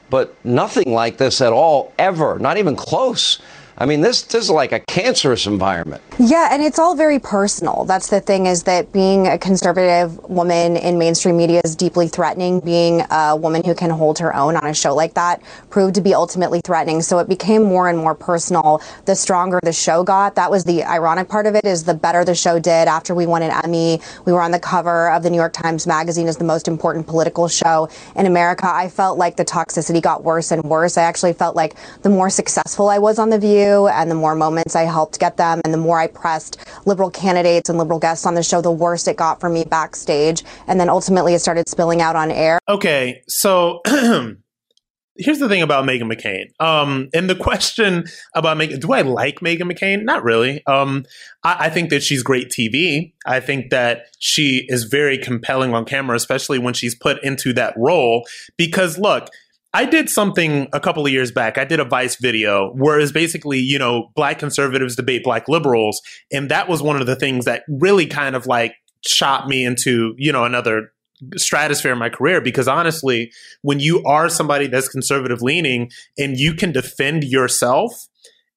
but 0.09 0.35
nothing 0.45 0.93
like 0.93 1.19
this 1.19 1.41
at 1.41 1.53
all, 1.53 1.93
ever, 1.99 2.39
not 2.39 2.57
even 2.57 2.75
close. 2.75 3.41
I 3.77 3.87
mean, 3.87 4.01
this, 4.01 4.23
this 4.23 4.45
is 4.45 4.51
like 4.51 4.73
a 4.73 4.81
cancerous 4.81 5.47
environment. 5.47 6.03
Yeah, 6.23 6.51
and 6.53 6.63
it's 6.63 6.79
all 6.79 6.95
very 6.97 7.19
personal. 7.19 7.87
That's 7.87 8.09
the 8.09 8.21
thing 8.21 8.45
is 8.45 8.65
that 8.65 8.93
being 8.93 9.27
a 9.27 9.39
conservative 9.39 10.19
woman 10.29 10.77
in 10.77 10.99
mainstream 10.99 11.39
media 11.39 11.63
is 11.65 11.75
deeply 11.75 12.09
threatening. 12.09 12.61
Being 12.61 13.01
a 13.11 13.35
woman 13.35 13.65
who 13.65 13.75
can 13.75 13.89
hold 13.89 14.19
her 14.19 14.37
own 14.37 14.55
on 14.55 14.67
a 14.67 14.75
show 14.75 14.95
like 14.95 15.15
that 15.15 15.41
proved 15.71 15.95
to 15.95 16.03
be 16.03 16.13
ultimately 16.13 16.61
threatening. 16.61 17.01
So 17.01 17.21
it 17.21 17.29
became 17.31 17.63
more 17.63 17.89
and 17.89 17.97
more 17.97 18.15
personal 18.15 18.83
the 19.07 19.17
stronger 19.17 19.61
the 19.63 19.73
show 19.73 20.05
got. 20.05 20.35
That 20.35 20.51
was 20.51 20.65
the 20.65 20.85
ironic 20.85 21.31
part 21.31 21.47
of 21.47 21.55
it 21.55 21.65
is 21.65 21.85
the 21.85 21.95
better 21.95 22.23
the 22.23 22.35
show 22.35 22.59
did 22.59 22.87
after 22.87 23.15
we 23.15 23.25
won 23.25 23.41
an 23.41 23.59
Emmy. 23.65 24.03
We 24.27 24.35
were 24.35 24.43
on 24.43 24.51
the 24.51 24.61
cover 24.61 25.11
of 25.13 25.23
the 25.23 25.31
New 25.31 25.39
York 25.39 25.55
Times 25.55 25.87
magazine 25.87 26.29
as 26.29 26.37
the 26.37 26.45
most 26.45 26.69
important 26.69 27.07
political 27.07 27.49
show 27.49 27.89
in 28.15 28.27
America. 28.27 28.67
I 28.71 28.91
felt 28.91 29.17
like 29.17 29.37
the 29.37 29.45
toxicity 29.47 30.03
got 30.03 30.23
worse 30.23 30.51
and 30.51 30.63
worse. 30.65 30.99
I 30.99 31.03
actually 31.05 31.33
felt 31.33 31.57
like 31.57 31.77
the 32.03 32.11
more 32.11 32.29
successful 32.29 32.91
I 32.91 32.99
was 32.99 33.19
on 33.19 33.31
The 33.31 33.39
View 33.39 33.87
and 33.89 34.11
the 34.11 34.15
more 34.15 34.35
moments 34.35 34.77
I 34.77 34.83
helped 34.83 35.19
get 35.19 35.39
them 35.39 35.63
and 35.65 35.73
the 35.73 35.79
more 35.79 35.99
I 35.99 36.10
pressed 36.15 36.59
liberal 36.87 37.11
candidates 37.11 37.69
and 37.69 37.79
liberal 37.79 37.99
guests 37.99 38.27
on 38.27 38.35
the 38.35 38.43
show, 38.43 38.61
the 38.61 38.71
worse 38.71 39.07
it 39.07 39.17
got 39.17 39.41
for 39.41 39.49
me 39.49 39.65
backstage. 39.65 40.43
And 40.67 40.79
then 40.81 40.89
ultimately 40.89 41.35
it 41.35 41.41
started 41.41 41.69
spilling 41.69 42.01
out 42.01 42.17
on 42.17 42.31
air. 42.31 42.59
Okay, 42.69 43.23
so 43.29 43.81
here's 45.21 45.39
the 45.39 45.49
thing 45.49 45.63
about 45.63 45.85
Meghan 45.85 46.13
McCain. 46.13 46.51
Um, 46.65 47.09
and 47.13 47.29
the 47.29 47.35
question 47.35 48.05
about 48.35 48.57
Meghan, 48.57 48.81
do 48.81 48.93
I 48.93 49.03
like 49.03 49.41
Meghan 49.41 49.71
McCain? 49.71 50.03
Not 50.03 50.25
really. 50.25 50.65
Um, 50.67 51.05
I, 51.45 51.67
I 51.67 51.71
think 51.71 51.91
that 51.91 52.03
she's 52.03 52.23
great 52.23 52.49
TV. 52.49 53.13
I 53.27 53.41
think 53.41 53.71
that 53.71 54.07
she 54.19 54.65
is 54.69 54.85
very 54.85 55.19
compelling 55.19 55.75
on 55.75 55.85
camera, 55.85 56.17
especially 56.17 56.59
when 56.59 56.75
she's 56.75 56.95
put 56.95 57.23
into 57.23 57.53
that 57.53 57.75
role. 57.77 58.27
Because 58.57 58.99
look, 58.99 59.29
I 59.73 59.85
did 59.85 60.09
something 60.09 60.69
a 60.73 60.81
couple 60.81 61.07
of 61.07 61.13
years 61.13 61.31
back. 61.31 61.57
I 61.57 61.65
did 61.65 61.79
a 61.79 61.85
Vice 61.85 62.17
video 62.17 62.73
where 62.73 62.99
it's 62.99 63.13
basically, 63.13 63.59
you 63.59 63.79
know, 63.79 64.11
black 64.17 64.39
conservatives 64.39 64.97
debate 64.97 65.23
black 65.23 65.49
liberals. 65.49 66.01
And 66.33 66.51
that 66.51 66.69
was 66.69 66.83
one 66.83 67.01
of 67.01 67.07
the 67.07 67.15
things 67.15 67.45
that 67.45 67.63
really 67.69 68.07
kind 68.07 68.35
of 68.35 68.47
like 68.47 68.75
shot 69.07 69.47
me 69.49 69.65
into, 69.65 70.15
you 70.19 70.33
know, 70.33 70.45
another 70.45 70.93
stratosphere 71.37 71.93
in 71.93 71.99
my 71.99 72.09
career 72.09 72.41
because 72.41 72.67
honestly, 72.67 73.31
when 73.63 73.79
you 73.79 74.03
are 74.05 74.29
somebody 74.29 74.67
that's 74.67 74.89
conservative 74.89 75.43
leaning 75.43 75.91
and 76.19 76.39
you 76.39 76.55
can 76.55 76.73
defend 76.73 77.25
yourself 77.25 78.09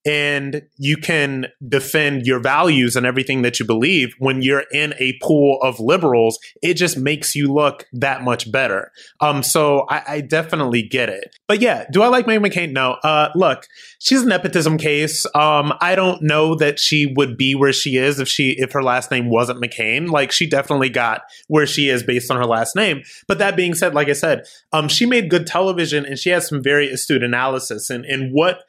and 0.06 0.62
you 0.76 0.96
can 0.96 1.46
defend 1.66 2.26
your 2.26 2.38
values 2.38 2.94
and 2.94 3.06
everything 3.06 3.42
that 3.42 3.58
you 3.58 3.64
believe 3.66 4.14
when 4.18 4.42
you're 4.42 4.64
in 4.72 4.94
a 4.98 5.18
pool 5.22 5.58
of 5.62 5.80
liberals 5.80 6.38
it 6.62 6.74
just 6.74 6.96
makes 6.98 7.34
you 7.34 7.52
look 7.52 7.86
that 7.92 8.22
much 8.22 8.50
better. 8.50 8.90
Um 9.20 9.42
so 9.42 9.86
i, 9.88 10.02
I 10.06 10.20
definitely 10.20 10.82
get 10.82 11.08
it. 11.08 11.36
But 11.46 11.60
yeah 11.60 11.86
do 11.90 12.02
i 12.02 12.08
like 12.08 12.26
Meghan 12.26 12.46
mccain? 12.46 12.72
No. 12.72 12.92
Uh 13.02 13.30
look 13.34 13.66
she's 13.98 14.22
a 14.22 14.26
nepotism 14.26 14.76
case. 14.78 15.26
Um 15.34 15.72
i 15.80 15.94
don't 15.94 16.22
know 16.22 16.54
that 16.56 16.78
she 16.78 17.12
would 17.16 17.36
be 17.36 17.54
where 17.54 17.72
she 17.72 17.96
is 17.96 18.20
if 18.20 18.28
she 18.28 18.50
if 18.58 18.72
her 18.72 18.82
last 18.82 19.10
name 19.10 19.30
wasn't 19.30 19.62
mccain. 19.62 20.10
Like 20.10 20.32
she 20.32 20.46
definitely 20.46 20.90
got 20.90 21.22
where 21.48 21.66
she 21.66 21.88
is 21.88 22.02
based 22.02 22.30
on 22.30 22.36
her 22.36 22.46
last 22.46 22.76
name. 22.76 23.02
But 23.26 23.38
that 23.38 23.56
being 23.56 23.74
said 23.74 23.94
like 23.94 24.08
i 24.08 24.12
said 24.12 24.44
um 24.72 24.88
she 24.88 25.06
made 25.06 25.30
good 25.30 25.46
television 25.46 26.04
and 26.04 26.18
she 26.18 26.30
has 26.30 26.46
some 26.48 26.62
very 26.62 26.90
astute 26.90 27.22
analysis. 27.22 27.88
And 27.88 28.04
and 28.04 28.32
what 28.32 28.64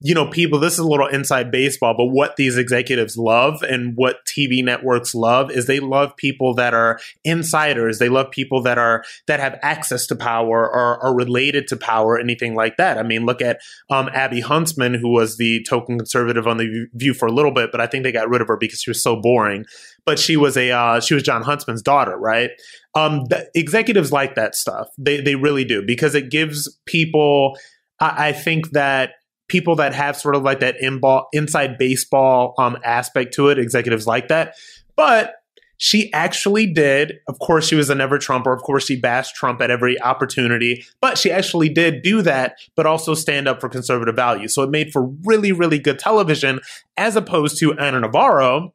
you 0.00 0.14
know, 0.14 0.26
people, 0.26 0.60
this 0.60 0.74
is 0.74 0.78
a 0.78 0.86
little 0.86 1.08
inside 1.08 1.50
baseball, 1.50 1.94
but 1.96 2.06
what 2.06 2.36
these 2.36 2.56
executives 2.56 3.16
love 3.16 3.62
and 3.62 3.94
what 3.96 4.24
TV 4.26 4.62
networks 4.62 5.12
love 5.12 5.50
is 5.50 5.66
they 5.66 5.80
love 5.80 6.16
people 6.16 6.54
that 6.54 6.72
are 6.72 7.00
insiders. 7.24 7.98
They 7.98 8.08
love 8.08 8.30
people 8.30 8.62
that 8.62 8.78
are, 8.78 9.02
that 9.26 9.40
have 9.40 9.58
access 9.60 10.06
to 10.06 10.16
power 10.16 10.70
or 10.70 11.02
are 11.02 11.14
related 11.14 11.66
to 11.68 11.76
power, 11.76 12.16
anything 12.16 12.54
like 12.54 12.76
that. 12.76 12.96
I 12.96 13.02
mean, 13.02 13.26
look 13.26 13.42
at 13.42 13.58
um, 13.90 14.08
Abby 14.12 14.40
Huntsman, 14.40 14.94
who 14.94 15.08
was 15.10 15.36
the 15.36 15.64
token 15.68 15.98
conservative 15.98 16.46
on 16.46 16.58
the 16.58 16.86
View 16.94 17.12
for 17.12 17.26
a 17.26 17.32
little 17.32 17.52
bit, 17.52 17.72
but 17.72 17.80
I 17.80 17.88
think 17.88 18.04
they 18.04 18.12
got 18.12 18.28
rid 18.28 18.40
of 18.40 18.46
her 18.46 18.56
because 18.56 18.80
she 18.80 18.90
was 18.90 19.02
so 19.02 19.16
boring. 19.16 19.64
But 20.06 20.20
she 20.20 20.36
was 20.36 20.56
a, 20.56 20.70
uh, 20.70 21.00
she 21.00 21.14
was 21.14 21.24
Jon 21.24 21.42
Huntsman's 21.42 21.82
daughter, 21.82 22.16
right? 22.16 22.50
Um, 22.94 23.24
executives 23.54 24.12
like 24.12 24.36
that 24.36 24.54
stuff. 24.54 24.88
They, 24.96 25.20
they 25.20 25.34
really 25.34 25.64
do 25.64 25.82
because 25.84 26.14
it 26.14 26.30
gives 26.30 26.78
people, 26.86 27.58
I, 28.00 28.28
I 28.28 28.32
think 28.32 28.70
that 28.70 29.14
people 29.48 29.76
that 29.76 29.94
have 29.94 30.16
sort 30.16 30.34
of 30.34 30.42
like 30.42 30.60
that 30.60 30.80
in-ball, 30.80 31.28
inside 31.32 31.78
baseball 31.78 32.54
um, 32.58 32.78
aspect 32.84 33.34
to 33.34 33.48
it, 33.48 33.58
executives 33.58 34.06
like 34.06 34.28
that. 34.28 34.54
But 34.94 35.34
she 35.78 36.12
actually 36.12 36.66
did. 36.66 37.20
Of 37.28 37.38
course, 37.38 37.66
she 37.66 37.76
was 37.76 37.88
a 37.88 37.94
never 37.94 38.18
Trumper. 38.18 38.52
Of 38.52 38.62
course, 38.62 38.84
she 38.84 39.00
bashed 39.00 39.36
Trump 39.36 39.60
at 39.62 39.70
every 39.70 40.00
opportunity, 40.02 40.84
but 41.00 41.16
she 41.16 41.30
actually 41.30 41.68
did 41.68 42.02
do 42.02 42.20
that, 42.22 42.56
but 42.74 42.84
also 42.84 43.14
stand 43.14 43.48
up 43.48 43.60
for 43.60 43.68
conservative 43.68 44.16
values. 44.16 44.54
So 44.54 44.62
it 44.64 44.70
made 44.70 44.92
for 44.92 45.06
really, 45.24 45.52
really 45.52 45.78
good 45.78 45.98
television 45.98 46.60
as 46.96 47.14
opposed 47.16 47.58
to 47.60 47.78
Ana 47.78 48.00
Navarro, 48.00 48.74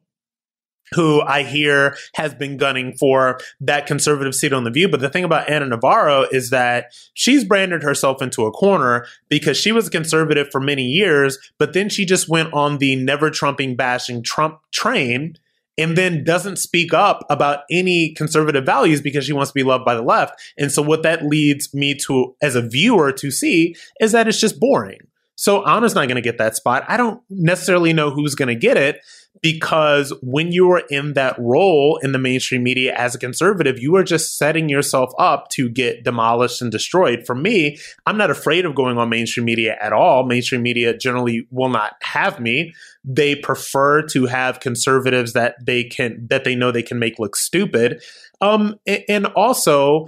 who 0.92 1.20
I 1.22 1.42
hear 1.42 1.96
has 2.14 2.34
been 2.34 2.56
gunning 2.56 2.94
for 2.98 3.40
that 3.60 3.86
conservative 3.86 4.34
seat 4.34 4.52
on 4.52 4.64
the 4.64 4.70
view. 4.70 4.88
But 4.88 5.00
the 5.00 5.08
thing 5.08 5.24
about 5.24 5.48
Ana 5.48 5.66
Navarro 5.66 6.26
is 6.30 6.50
that 6.50 6.92
she's 7.14 7.44
branded 7.44 7.82
herself 7.82 8.22
into 8.22 8.46
a 8.46 8.52
corner 8.52 9.06
because 9.28 9.56
she 9.56 9.72
was 9.72 9.88
a 9.88 9.90
conservative 9.90 10.48
for 10.50 10.60
many 10.60 10.84
years, 10.84 11.38
but 11.58 11.72
then 11.72 11.88
she 11.88 12.04
just 12.04 12.28
went 12.28 12.52
on 12.52 12.78
the 12.78 12.96
never 12.96 13.30
trumping 13.30 13.76
bashing 13.76 14.22
Trump 14.22 14.60
train 14.72 15.36
and 15.76 15.96
then 15.98 16.24
doesn't 16.24 16.56
speak 16.56 16.94
up 16.94 17.24
about 17.28 17.60
any 17.70 18.12
conservative 18.12 18.64
values 18.64 19.00
because 19.00 19.24
she 19.24 19.32
wants 19.32 19.50
to 19.50 19.54
be 19.54 19.64
loved 19.64 19.84
by 19.84 19.94
the 19.94 20.02
left. 20.02 20.40
And 20.56 20.70
so 20.70 20.82
what 20.82 21.02
that 21.02 21.24
leads 21.24 21.74
me 21.74 21.94
to 22.06 22.36
as 22.40 22.54
a 22.54 22.62
viewer 22.62 23.12
to 23.12 23.30
see 23.30 23.74
is 24.00 24.12
that 24.12 24.28
it's 24.28 24.40
just 24.40 24.60
boring. 24.60 25.00
So 25.36 25.66
Ana's 25.66 25.96
not 25.96 26.06
going 26.06 26.14
to 26.14 26.22
get 26.22 26.38
that 26.38 26.54
spot. 26.54 26.84
I 26.86 26.96
don't 26.96 27.20
necessarily 27.28 27.92
know 27.92 28.10
who's 28.10 28.36
going 28.36 28.48
to 28.48 28.54
get 28.54 28.76
it 28.76 29.00
because 29.44 30.10
when 30.22 30.52
you 30.52 30.70
are 30.72 30.84
in 30.88 31.12
that 31.12 31.36
role 31.38 32.00
in 32.02 32.12
the 32.12 32.18
mainstream 32.18 32.62
media 32.62 32.94
as 32.94 33.14
a 33.14 33.18
conservative, 33.18 33.78
you 33.78 33.94
are 33.94 34.02
just 34.02 34.38
setting 34.38 34.70
yourself 34.70 35.12
up 35.18 35.50
to 35.50 35.68
get 35.68 36.02
demolished 36.02 36.62
and 36.62 36.72
destroyed. 36.72 37.26
For 37.26 37.34
me, 37.34 37.76
I'm 38.06 38.16
not 38.16 38.30
afraid 38.30 38.64
of 38.64 38.74
going 38.74 38.96
on 38.96 39.10
mainstream 39.10 39.44
media 39.44 39.76
at 39.82 39.92
all. 39.92 40.24
Mainstream 40.24 40.62
media 40.62 40.96
generally 40.96 41.46
will 41.50 41.68
not 41.68 41.92
have 42.00 42.40
me. 42.40 42.72
They 43.04 43.36
prefer 43.36 44.00
to 44.06 44.24
have 44.24 44.60
conservatives 44.60 45.34
that 45.34 45.56
they 45.62 45.84
can 45.84 46.26
that 46.30 46.44
they 46.44 46.54
know 46.54 46.72
they 46.72 46.82
can 46.82 46.98
make 46.98 47.18
look 47.18 47.36
stupid. 47.36 48.02
Um, 48.40 48.76
and 49.10 49.26
also 49.26 50.06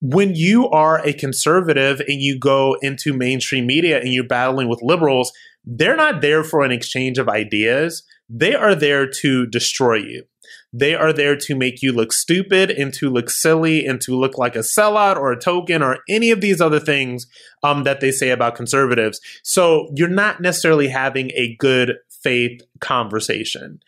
when 0.00 0.36
you 0.36 0.68
are 0.68 1.04
a 1.04 1.12
conservative 1.12 1.98
and 2.06 2.22
you 2.22 2.38
go 2.38 2.76
into 2.82 3.12
mainstream 3.12 3.66
media 3.66 3.98
and 3.98 4.14
you're 4.14 4.22
battling 4.22 4.68
with 4.68 4.80
liberals, 4.80 5.32
they're 5.64 5.96
not 5.96 6.20
there 6.20 6.44
for 6.44 6.62
an 6.62 6.70
exchange 6.70 7.18
of 7.18 7.28
ideas. 7.28 8.04
They 8.28 8.54
are 8.54 8.74
there 8.74 9.08
to 9.20 9.46
destroy 9.46 9.96
you. 9.96 10.24
They 10.72 10.94
are 10.94 11.12
there 11.12 11.36
to 11.36 11.54
make 11.54 11.80
you 11.80 11.92
look 11.92 12.12
stupid 12.12 12.70
and 12.70 12.92
to 12.94 13.08
look 13.08 13.30
silly 13.30 13.86
and 13.86 14.00
to 14.02 14.16
look 14.16 14.36
like 14.36 14.56
a 14.56 14.60
sellout 14.60 15.16
or 15.16 15.32
a 15.32 15.40
token 15.40 15.82
or 15.82 15.98
any 16.08 16.30
of 16.30 16.40
these 16.40 16.60
other 16.60 16.80
things 16.80 17.26
um, 17.62 17.84
that 17.84 18.00
they 18.00 18.10
say 18.10 18.30
about 18.30 18.56
conservatives. 18.56 19.20
So 19.42 19.88
you're 19.94 20.08
not 20.08 20.40
necessarily 20.40 20.88
having 20.88 21.30
a 21.30 21.56
good 21.58 21.94
faith 22.22 22.60
conversation. 22.80 23.80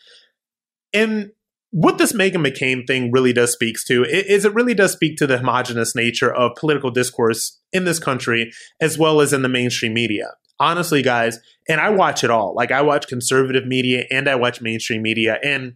And 0.95 1.33
what 1.71 1.99
this 1.99 2.13
Meghan 2.13 2.47
McCain 2.47 2.87
thing 2.87 3.13
really 3.13 3.33
does 3.33 3.53
speaks 3.53 3.85
to 3.85 4.05
is 4.05 4.45
it 4.45 4.55
really 4.55 4.75
does 4.75 4.93
speak 4.93 5.19
to 5.19 5.27
the 5.27 5.39
homogenous 5.39 5.95
nature 5.95 6.33
of 6.33 6.57
political 6.57 6.91
discourse 6.91 7.61
in 7.73 7.85
this 7.85 7.99
country 7.99 8.51
as 8.81 8.97
well 8.97 9.21
as 9.21 9.33
in 9.33 9.43
the 9.43 9.49
mainstream 9.49 9.93
media. 9.93 10.29
Honestly, 10.61 11.03
guys, 11.03 11.39
and 11.69 11.81
I 11.81 11.91
watch 11.91 12.25
it 12.25 12.31
all. 12.31 12.55
Like 12.55 12.73
I 12.73 12.83
watch 12.83 13.07
conservative 13.07 13.67
media 13.67 14.05
and 14.11 14.29
I 14.29 14.35
watch 14.35 14.61
mainstream 14.61 15.03
media 15.03 15.39
and 15.43 15.75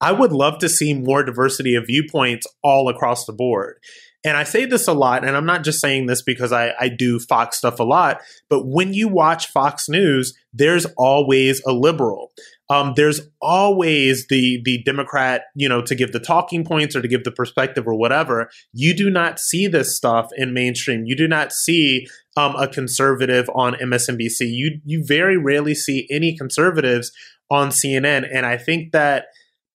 I 0.00 0.12
would 0.12 0.32
love 0.32 0.58
to 0.60 0.68
see 0.68 0.94
more 0.94 1.22
diversity 1.22 1.74
of 1.74 1.86
viewpoints 1.86 2.46
all 2.62 2.88
across 2.88 3.26
the 3.26 3.32
board. 3.32 3.78
And 4.22 4.36
I 4.36 4.44
say 4.44 4.66
this 4.66 4.86
a 4.86 4.92
lot, 4.92 5.24
and 5.24 5.34
I'm 5.34 5.46
not 5.46 5.64
just 5.64 5.80
saying 5.80 6.04
this 6.04 6.20
because 6.20 6.52
I, 6.52 6.74
I 6.78 6.90
do 6.90 7.18
Fox 7.18 7.56
stuff 7.56 7.80
a 7.80 7.84
lot, 7.84 8.20
but 8.50 8.66
when 8.66 8.92
you 8.92 9.08
watch 9.08 9.46
Fox 9.46 9.88
News, 9.88 10.34
there's 10.52 10.84
always 10.98 11.62
a 11.66 11.72
liberal. 11.72 12.32
Um, 12.70 12.92
there's 12.94 13.20
always 13.42 14.28
the 14.28 14.60
the 14.64 14.82
Democrat, 14.84 15.42
you 15.56 15.68
know, 15.68 15.82
to 15.82 15.94
give 15.96 16.12
the 16.12 16.20
talking 16.20 16.64
points 16.64 16.94
or 16.94 17.02
to 17.02 17.08
give 17.08 17.24
the 17.24 17.32
perspective 17.32 17.86
or 17.86 17.94
whatever. 17.94 18.48
You 18.72 18.94
do 18.94 19.10
not 19.10 19.40
see 19.40 19.66
this 19.66 19.96
stuff 19.96 20.30
in 20.36 20.54
mainstream. 20.54 21.04
You 21.04 21.16
do 21.16 21.26
not 21.26 21.52
see 21.52 22.06
um, 22.36 22.54
a 22.56 22.68
conservative 22.68 23.50
on 23.54 23.74
MSNBC. 23.74 24.52
You 24.52 24.80
you 24.84 25.04
very 25.04 25.36
rarely 25.36 25.74
see 25.74 26.06
any 26.10 26.36
conservatives 26.36 27.10
on 27.50 27.70
CNN, 27.70 28.28
and 28.32 28.46
I 28.46 28.56
think 28.56 28.92
that 28.92 29.26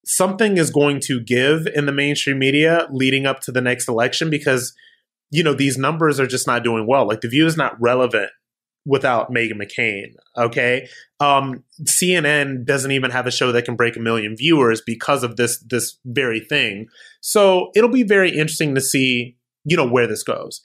something 0.06 0.58
is 0.58 0.72
going 0.72 1.02
to 1.02 1.20
give 1.20 1.68
in 1.68 1.86
the 1.88 1.92
mainstream 1.92 2.40
media 2.40 2.88
leading 2.92 3.26
up 3.26 3.42
to 3.42 3.52
the 3.52 3.62
next 3.62 3.90
election 3.90 4.30
because 4.30 4.74
you 5.32 5.44
know 5.44 5.54
these 5.54 5.78
numbers 5.78 6.20
are 6.20 6.28
just 6.28 6.48
not 6.48 6.64
doing 6.64 6.86
well 6.88 7.08
like 7.08 7.22
the 7.22 7.28
view 7.28 7.46
is 7.46 7.58
not 7.58 7.80
relevant 7.82 8.30
without 8.86 9.32
Meghan 9.32 9.62
McCain 9.62 10.14
okay 10.38 10.88
um, 11.20 11.64
CNN 11.84 12.66
doesn't 12.66 12.92
even 12.92 13.12
have 13.12 13.26
a 13.26 13.32
show 13.32 13.52
that 13.52 13.66
can 13.66 13.76
break 13.76 13.96
a 13.96 14.00
million 14.00 14.36
viewers 14.36 14.82
because 14.86 15.24
of 15.24 15.38
this 15.38 15.60
this 15.68 15.98
very 16.06 16.40
thing 16.40 16.88
so 17.22 17.72
it'll 17.76 17.90
be 17.90 18.04
very 18.04 18.30
interesting 18.30 18.76
to 18.76 18.82
see 18.82 19.38
you 19.64 19.78
know 19.78 19.88
where 19.88 20.08
this 20.08 20.24
goes 20.24 20.62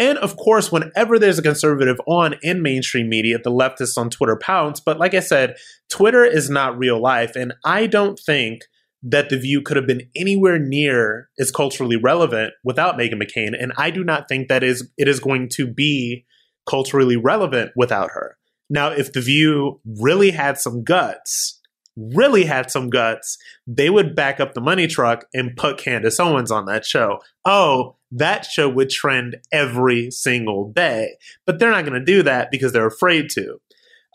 and 0.00 0.16
of 0.18 0.36
course, 0.36 0.70
whenever 0.70 1.18
there's 1.18 1.40
a 1.40 1.42
conservative 1.42 2.00
on 2.06 2.36
in 2.42 2.62
mainstream 2.62 3.08
media, 3.08 3.38
the 3.42 3.50
leftists 3.50 3.98
on 3.98 4.10
Twitter 4.10 4.38
pounce. 4.40 4.78
But 4.78 4.98
like 4.98 5.12
I 5.12 5.20
said, 5.20 5.56
Twitter 5.90 6.24
is 6.24 6.48
not 6.48 6.78
real 6.78 7.00
life. 7.02 7.34
And 7.34 7.52
I 7.64 7.86
don't 7.86 8.18
think 8.18 8.62
that 9.02 9.28
The 9.28 9.38
View 9.38 9.62
could 9.62 9.76
have 9.76 9.86
been 9.86 10.08
anywhere 10.14 10.58
near 10.58 11.28
as 11.38 11.50
culturally 11.50 11.96
relevant 11.96 12.52
without 12.64 12.96
Meghan 12.96 13.22
McCain, 13.22 13.54
and 13.60 13.72
I 13.76 13.90
do 13.90 14.02
not 14.02 14.28
think 14.28 14.48
that 14.48 14.64
is 14.64 14.90
it 14.98 15.06
is 15.06 15.20
going 15.20 15.48
to 15.50 15.66
be 15.66 16.24
culturally 16.68 17.16
relevant 17.16 17.72
without 17.76 18.10
her. 18.12 18.36
Now, 18.70 18.88
if 18.90 19.12
The 19.12 19.20
View 19.20 19.80
really 19.84 20.30
had 20.30 20.58
some 20.58 20.84
guts, 20.84 21.60
really 21.96 22.44
had 22.44 22.70
some 22.70 22.90
guts, 22.90 23.38
they 23.66 23.90
would 23.90 24.14
back 24.14 24.40
up 24.40 24.54
the 24.54 24.60
money 24.60 24.86
truck 24.86 25.26
and 25.32 25.56
put 25.56 25.78
Candace 25.78 26.20
Owens 26.20 26.50
on 26.50 26.66
that 26.66 26.84
show. 26.84 27.20
Oh, 27.44 27.96
that 28.12 28.44
show 28.44 28.68
would 28.68 28.90
trend 28.90 29.38
every 29.52 30.10
single 30.10 30.70
day. 30.72 31.16
But 31.46 31.58
they're 31.58 31.70
not 31.70 31.84
going 31.84 31.98
to 31.98 32.04
do 32.04 32.22
that 32.22 32.50
because 32.50 32.72
they're 32.72 32.86
afraid 32.86 33.30
to. 33.30 33.60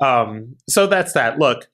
Um, 0.02 0.56
so 0.70 0.88
that's 0.88 1.14
that. 1.14 1.40
Look, 1.40 1.70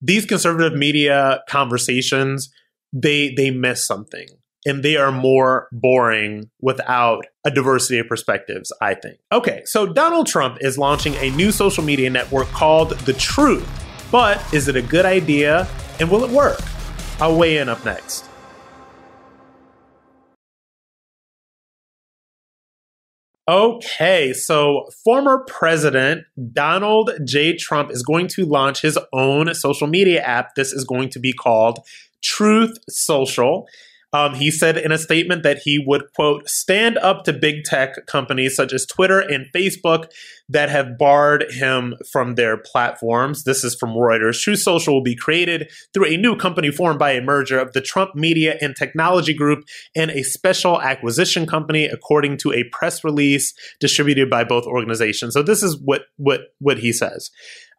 these 0.00 0.26
conservative 0.26 0.76
media 0.76 1.42
conversations 1.48 2.52
they 2.92 3.32
they 3.34 3.50
miss 3.50 3.86
something 3.86 4.26
and 4.64 4.82
they 4.82 4.96
are 4.96 5.12
more 5.12 5.68
boring 5.72 6.50
without 6.60 7.26
a 7.44 7.50
diversity 7.50 7.98
of 7.98 8.06
perspectives 8.08 8.72
i 8.80 8.94
think 8.94 9.18
okay 9.32 9.62
so 9.64 9.86
donald 9.86 10.26
trump 10.26 10.58
is 10.60 10.78
launching 10.78 11.14
a 11.16 11.30
new 11.30 11.52
social 11.52 11.84
media 11.84 12.10
network 12.10 12.48
called 12.48 12.90
the 13.00 13.12
truth 13.12 13.68
but 14.10 14.42
is 14.52 14.68
it 14.68 14.76
a 14.76 14.82
good 14.82 15.04
idea 15.06 15.66
and 16.00 16.10
will 16.10 16.24
it 16.24 16.30
work 16.30 16.60
i'll 17.20 17.36
weigh 17.36 17.58
in 17.58 17.68
up 17.68 17.84
next 17.84 18.24
Okay, 23.48 24.32
so 24.32 24.88
former 25.04 25.44
President 25.48 26.24
Donald 26.52 27.10
J. 27.24 27.56
Trump 27.56 27.90
is 27.90 28.04
going 28.04 28.28
to 28.28 28.46
launch 28.46 28.82
his 28.82 28.96
own 29.12 29.52
social 29.54 29.88
media 29.88 30.22
app. 30.22 30.54
This 30.54 30.72
is 30.72 30.84
going 30.84 31.08
to 31.08 31.18
be 31.18 31.32
called 31.32 31.80
Truth 32.22 32.78
Social. 32.88 33.66
Um, 34.12 34.34
he 34.34 34.50
said 34.50 34.76
in 34.76 34.92
a 34.92 34.98
statement 34.98 35.42
that 35.42 35.58
he 35.64 35.82
would, 35.84 36.12
quote, 36.14 36.48
stand 36.48 36.98
up 36.98 37.24
to 37.24 37.32
big 37.32 37.64
tech 37.64 38.06
companies 38.06 38.54
such 38.54 38.72
as 38.72 38.86
Twitter 38.86 39.20
and 39.20 39.46
Facebook 39.54 40.06
that 40.48 40.68
have 40.68 40.98
barred 40.98 41.46
him 41.50 41.94
from 42.10 42.34
their 42.34 42.58
platforms. 42.58 43.44
This 43.44 43.64
is 43.64 43.74
from 43.74 43.90
Reuters. 43.90 44.40
Truth 44.40 44.60
Social 44.60 44.94
will 44.94 45.02
be 45.02 45.16
created 45.16 45.70
through 45.94 46.06
a 46.06 46.16
new 46.16 46.36
company 46.36 46.70
formed 46.70 46.98
by 46.98 47.12
a 47.12 47.22
merger 47.22 47.58
of 47.58 47.72
the 47.72 47.80
Trump 47.80 48.14
Media 48.14 48.58
and 48.60 48.76
Technology 48.76 49.32
Group 49.32 49.64
and 49.96 50.10
a 50.10 50.22
special 50.22 50.80
acquisition 50.80 51.46
company, 51.46 51.86
according 51.86 52.36
to 52.38 52.52
a 52.52 52.64
press 52.64 53.02
release 53.02 53.54
distributed 53.80 54.28
by 54.28 54.44
both 54.44 54.64
organizations. 54.64 55.32
So 55.32 55.42
this 55.42 55.62
is 55.62 55.80
what 55.82 56.02
what 56.16 56.54
what 56.58 56.78
he 56.78 56.92
says. 56.92 57.30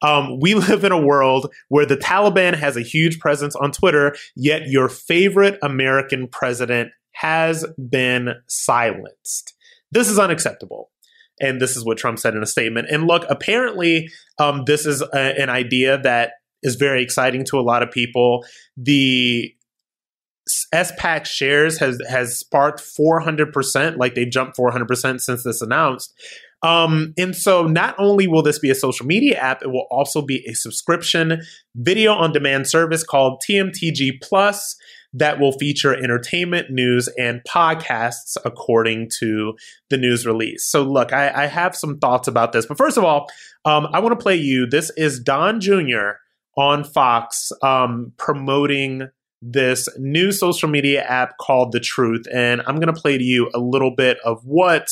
Um, 0.03 0.39
we 0.39 0.53
live 0.53 0.83
in 0.83 0.91
a 0.91 1.01
world 1.01 1.51
where 1.69 1.85
the 1.85 1.97
Taliban 1.97 2.55
has 2.55 2.77
a 2.77 2.81
huge 2.81 3.19
presence 3.19 3.55
on 3.55 3.71
Twitter, 3.71 4.15
yet 4.35 4.67
your 4.67 4.89
favorite 4.89 5.57
American 5.63 6.27
president 6.27 6.91
has 7.13 7.65
been 7.89 8.35
silenced. 8.47 9.53
This 9.91 10.09
is 10.09 10.19
unacceptable. 10.19 10.89
And 11.39 11.59
this 11.59 11.75
is 11.75 11.83
what 11.83 11.97
Trump 11.97 12.19
said 12.19 12.35
in 12.35 12.43
a 12.43 12.47
statement. 12.47 12.89
And 12.91 13.07
look, 13.07 13.25
apparently, 13.27 14.09
um, 14.37 14.63
this 14.65 14.85
is 14.85 15.01
a, 15.01 15.41
an 15.41 15.49
idea 15.49 15.99
that 16.03 16.33
is 16.61 16.75
very 16.75 17.01
exciting 17.01 17.43
to 17.45 17.59
a 17.59 17.61
lot 17.61 17.81
of 17.81 17.91
people. 17.91 18.45
The 18.77 19.53
SPAC 20.73 21.25
shares 21.25 21.79
has 21.79 21.99
has 22.07 22.37
sparked 22.37 22.81
400%, 22.81 23.97
like 23.97 24.13
they've 24.13 24.29
jumped 24.29 24.57
400% 24.57 25.21
since 25.21 25.43
this 25.43 25.61
announced. 25.61 26.13
Um, 26.63 27.13
and 27.17 27.35
so 27.35 27.67
not 27.67 27.93
only 27.97 28.25
will 28.25 28.41
this 28.41 28.57
be 28.57 28.71
a 28.71 28.75
social 28.75 29.05
media 29.05 29.37
app, 29.37 29.61
it 29.61 29.67
will 29.67 29.85
also 29.91 30.21
be 30.21 30.45
a 30.47 30.53
subscription 30.53 31.41
video 31.75 32.13
on 32.13 32.31
demand 32.31 32.67
service 32.67 33.03
called 33.03 33.43
TMTG 33.47 34.21
Plus 34.21 34.77
that 35.13 35.39
will 35.39 35.51
feature 35.51 35.93
entertainment, 35.93 36.71
news, 36.71 37.07
and 37.19 37.41
podcasts 37.47 38.35
according 38.43 39.09
to 39.19 39.53
the 39.89 39.97
news 39.97 40.25
release. 40.25 40.65
So 40.65 40.81
look, 40.81 41.13
I, 41.13 41.43
I 41.43 41.45
have 41.47 41.75
some 41.75 41.99
thoughts 41.99 42.27
about 42.27 42.51
this, 42.51 42.65
but 42.65 42.77
first 42.77 42.97
of 42.97 43.03
all, 43.03 43.27
um, 43.65 43.87
I 43.93 43.99
want 43.99 44.17
to 44.17 44.23
play 44.23 44.35
you. 44.35 44.65
This 44.65 44.89
is 44.97 45.19
Don 45.19 45.61
Jr. 45.61 46.13
on 46.57 46.83
Fox 46.83 47.51
um, 47.61 48.13
promoting 48.17 49.09
this 49.41 49.87
new 49.99 50.31
social 50.31 50.69
media 50.69 51.03
app 51.03 51.37
called 51.37 51.73
The 51.73 51.79
Truth. 51.79 52.25
And 52.33 52.61
I'm 52.65 52.75
going 52.77 52.93
to 52.93 52.99
play 52.99 53.17
to 53.17 53.23
you 53.23 53.51
a 53.53 53.59
little 53.59 53.93
bit 53.95 54.17
of 54.23 54.41
what 54.45 54.87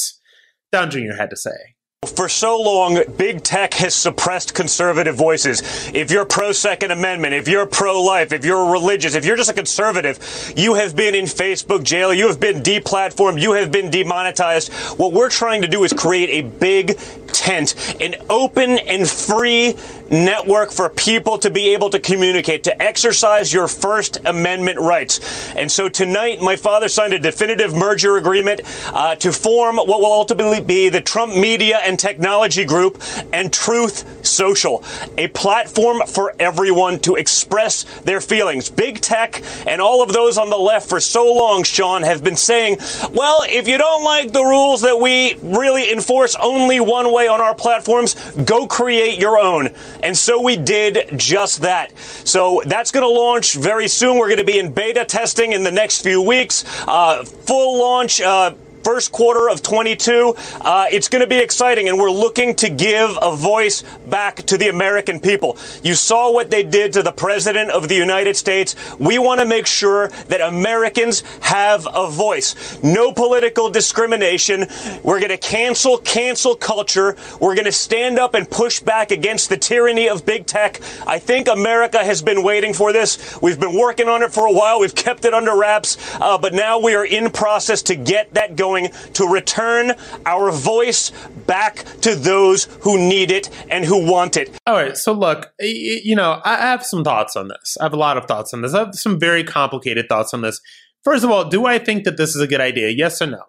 Don 0.72 0.90
Jr. 0.90 1.14
had 1.18 1.30
to 1.30 1.36
say. 1.36 1.76
For 2.16 2.28
so 2.30 2.60
long, 2.60 3.00
big 3.16 3.44
tech 3.44 3.76
has 3.76 3.94
suppressed 3.94 4.56
conservative 4.56 5.14
voices. 5.14 5.92
If 5.94 6.10
you're 6.10 6.26
pro 6.26 6.52
Second 6.52 6.90
Amendment, 6.90 7.36
if 7.36 7.48
you're 7.48 7.68
pro 7.68 8.02
life, 8.02 8.34
if 8.34 8.44
you're 8.44 8.72
religious, 8.72 9.14
if 9.14 9.24
you're 9.24 9.36
just 9.36 9.52
a 9.52 9.54
conservative, 9.54 10.18
you 10.58 10.74
have 10.74 10.96
been 10.96 11.14
in 11.14 11.26
Facebook 11.26 11.84
jail, 11.84 12.12
you 12.12 12.28
have 12.28 12.40
been 12.40 12.64
deplatformed, 12.64 13.40
you 13.40 13.54
have 13.54 13.72
been 13.72 13.92
demonetized. 13.92 14.74
What 14.98 15.14
we're 15.14 15.30
trying 15.30 15.62
to 15.62 15.68
do 15.68 15.84
is 15.84 15.94
create 15.94 16.44
a 16.44 16.50
big 16.58 16.98
tent, 17.28 17.96
an 18.02 18.16
open 18.32 18.80
and 18.80 19.08
free 19.08 19.76
network 20.10 20.72
for 20.72 20.90
people 20.90 21.38
to 21.38 21.50
be 21.50 21.70
able 21.70 21.90
to 21.90 22.00
communicate, 22.00 22.64
to 22.64 22.82
exercise 22.82 23.54
your 23.54 23.68
First 23.68 24.18
Amendment 24.26 24.80
rights. 24.80 25.54
And 25.56 25.72
so 25.72 25.88
tonight, 25.88 26.42
my 26.42 26.56
father 26.56 26.90
signed 26.90 27.14
a 27.14 27.20
definitive 27.20 27.74
merger 27.74 28.18
agreement 28.18 28.62
uh, 28.88 29.16
to 29.16 29.32
form 29.32 29.78
what 29.78 29.88
will 29.88 30.12
ultimately 30.12 30.62
be 30.62 30.90
the 30.90 31.02
Trump 31.02 31.36
Media 31.36 31.80
and 31.92 32.00
Technology 32.00 32.64
Group 32.64 33.04
and 33.34 33.52
Truth 33.52 34.26
Social, 34.26 34.82
a 35.18 35.28
platform 35.28 36.02
for 36.08 36.34
everyone 36.40 37.00
to 37.00 37.16
express 37.16 37.84
their 38.02 38.22
feelings. 38.22 38.70
Big 38.70 39.02
tech 39.02 39.44
and 39.68 39.82
all 39.82 40.02
of 40.02 40.14
those 40.14 40.38
on 40.38 40.50
the 40.50 40.58
left 40.58 40.88
for 40.88 41.02
so 41.02 41.32
long, 41.34 41.64
Sean, 41.64 42.02
have 42.04 42.24
been 42.24 42.38
saying, 42.38 42.78
well, 43.12 43.44
if 43.46 43.68
you 43.68 43.78
don't 43.78 44.06
like 44.06 44.32
the 44.32 44.44
rules 44.44 44.82
that 44.82 44.98
we 44.98 45.36
really 45.44 45.92
enforce 45.92 46.36
only 46.42 46.80
one 46.80 47.14
way 47.14 47.28
on 47.28 47.42
our 47.42 47.54
platforms, 47.54 48.16
go 48.46 48.66
create 48.66 49.20
your 49.20 49.38
own. 49.38 49.68
And 50.02 50.18
so 50.18 50.42
we 50.42 50.56
did 50.56 51.20
just 51.20 51.62
that. 51.64 51.98
So 52.00 52.62
that's 52.66 52.92
going 52.92 53.04
to 53.04 53.10
launch 53.10 53.56
very 53.56 53.90
soon. 53.90 54.18
We're 54.18 54.30
going 54.30 54.38
to 54.38 54.46
be 54.46 54.60
in 54.60 54.72
beta 54.72 55.04
testing 55.04 55.52
in 55.52 55.64
the 55.64 55.72
next 55.72 56.04
few 56.04 56.22
weeks. 56.22 56.64
Uh, 56.88 57.26
full 57.26 57.80
launch. 57.80 58.22
Uh, 58.22 58.54
first 58.84 59.12
quarter 59.12 59.50
of 59.50 59.62
22. 59.62 60.36
Uh, 60.62 60.86
it's 60.92 61.08
going 61.10 61.22
to 61.22 61.28
be 61.28 61.38
exciting, 61.38 61.90
and 61.90 61.98
we're 61.98 62.12
looking 62.12 62.56
to 62.56 62.70
give 62.70 63.18
a 63.22 63.36
voice 63.36 63.84
back 64.10 64.38
to 64.38 64.58
the 64.58 64.70
American 64.70 65.20
people. 65.20 65.58
You 65.84 65.94
saw 65.94 66.32
what 66.32 66.50
they 66.50 66.64
did 66.64 66.94
to 66.94 67.04
the 67.04 67.12
President 67.12 67.72
of 67.72 67.88
the 67.88 67.96
United 67.96 68.36
States. 68.36 68.76
We 69.00 69.20
want 69.20 69.40
to 69.40 69.46
make 69.46 69.68
sure 69.68 70.10
that 70.28 70.42
Americans 70.42 71.24
have 71.42 71.88
a 71.94 72.10
voice. 72.10 72.82
No 72.84 73.12
political 73.12 73.70
discrimination. 73.70 74.68
We're 75.04 75.20
going 75.20 75.30
to 75.30 75.38
cancel 75.38 75.98
cancel 75.98 76.56
culture. 76.56 77.16
We're 77.40 77.56
going 77.56 77.66
to 77.66 77.72
stand 77.72 78.20
up 78.20 78.34
and 78.34 78.50
push 78.50 78.80
back 78.80 79.12
against 79.12 79.50
the 79.50 79.58
tyranny 79.58 80.10
of 80.10 80.26
big 80.26 80.46
tech. 80.46 80.82
I 81.06 81.20
think 81.20 81.48
America 81.48 82.04
has 82.04 82.22
been 82.22 82.44
waiting 82.44 82.74
for 82.74 82.94
this. 82.94 83.40
We've 83.42 83.60
been 83.60 83.78
working 83.78 84.08
on 84.08 84.24
it 84.24 84.32
for 84.32 84.48
a 84.48 84.54
while. 84.54 84.80
We've 84.80 84.96
kept 84.96 85.26
it 85.26 85.34
under 85.34 85.56
wraps, 85.56 85.98
uh, 86.20 86.38
but 86.38 86.54
now 86.54 86.80
we 86.80 86.96
are 86.96 87.06
in 87.06 87.30
process 87.30 87.82
to 87.84 87.96
get 87.96 88.34
that 88.34 88.56
going 88.56 88.71
going 88.72 88.90
to 89.14 89.28
return 89.28 89.94
our 90.26 90.52
voice 90.52 91.12
back 91.46 91.84
to 92.02 92.16
those 92.16 92.66
who 92.82 92.98
need 92.98 93.30
it 93.32 93.50
and 93.70 93.84
who 93.84 94.10
want 94.10 94.38
it. 94.38 94.58
All 94.66 94.76
right. 94.76 94.96
So, 94.96 95.12
look, 95.12 95.52
you 95.60 96.16
know, 96.16 96.42
I 96.46 96.56
have 96.56 96.86
some 96.86 97.04
thoughts 97.04 97.36
on 97.36 97.50
this. 97.50 97.78
I 97.80 97.84
have 97.84 97.94
a 97.94 97.98
lot 97.98 98.18
of 98.18 98.26
thoughts 98.26 98.54
on 98.54 98.62
this. 98.62 98.74
I 98.74 98.80
have 98.80 98.96
some 98.96 99.20
very 99.20 99.44
complicated 99.44 100.08
thoughts 100.08 100.34
on 100.34 100.42
this. 100.42 100.62
First 101.04 101.24
of 101.24 101.32
all, 101.32 101.50
do 101.50 101.66
I 101.66 101.80
think 101.80 102.06
that 102.06 102.18
this 102.18 102.36
is 102.36 102.42
a 102.42 102.48
good 102.48 102.62
idea? 102.62 102.90
Yes 102.90 103.22
or 103.22 103.28
no? 103.28 103.44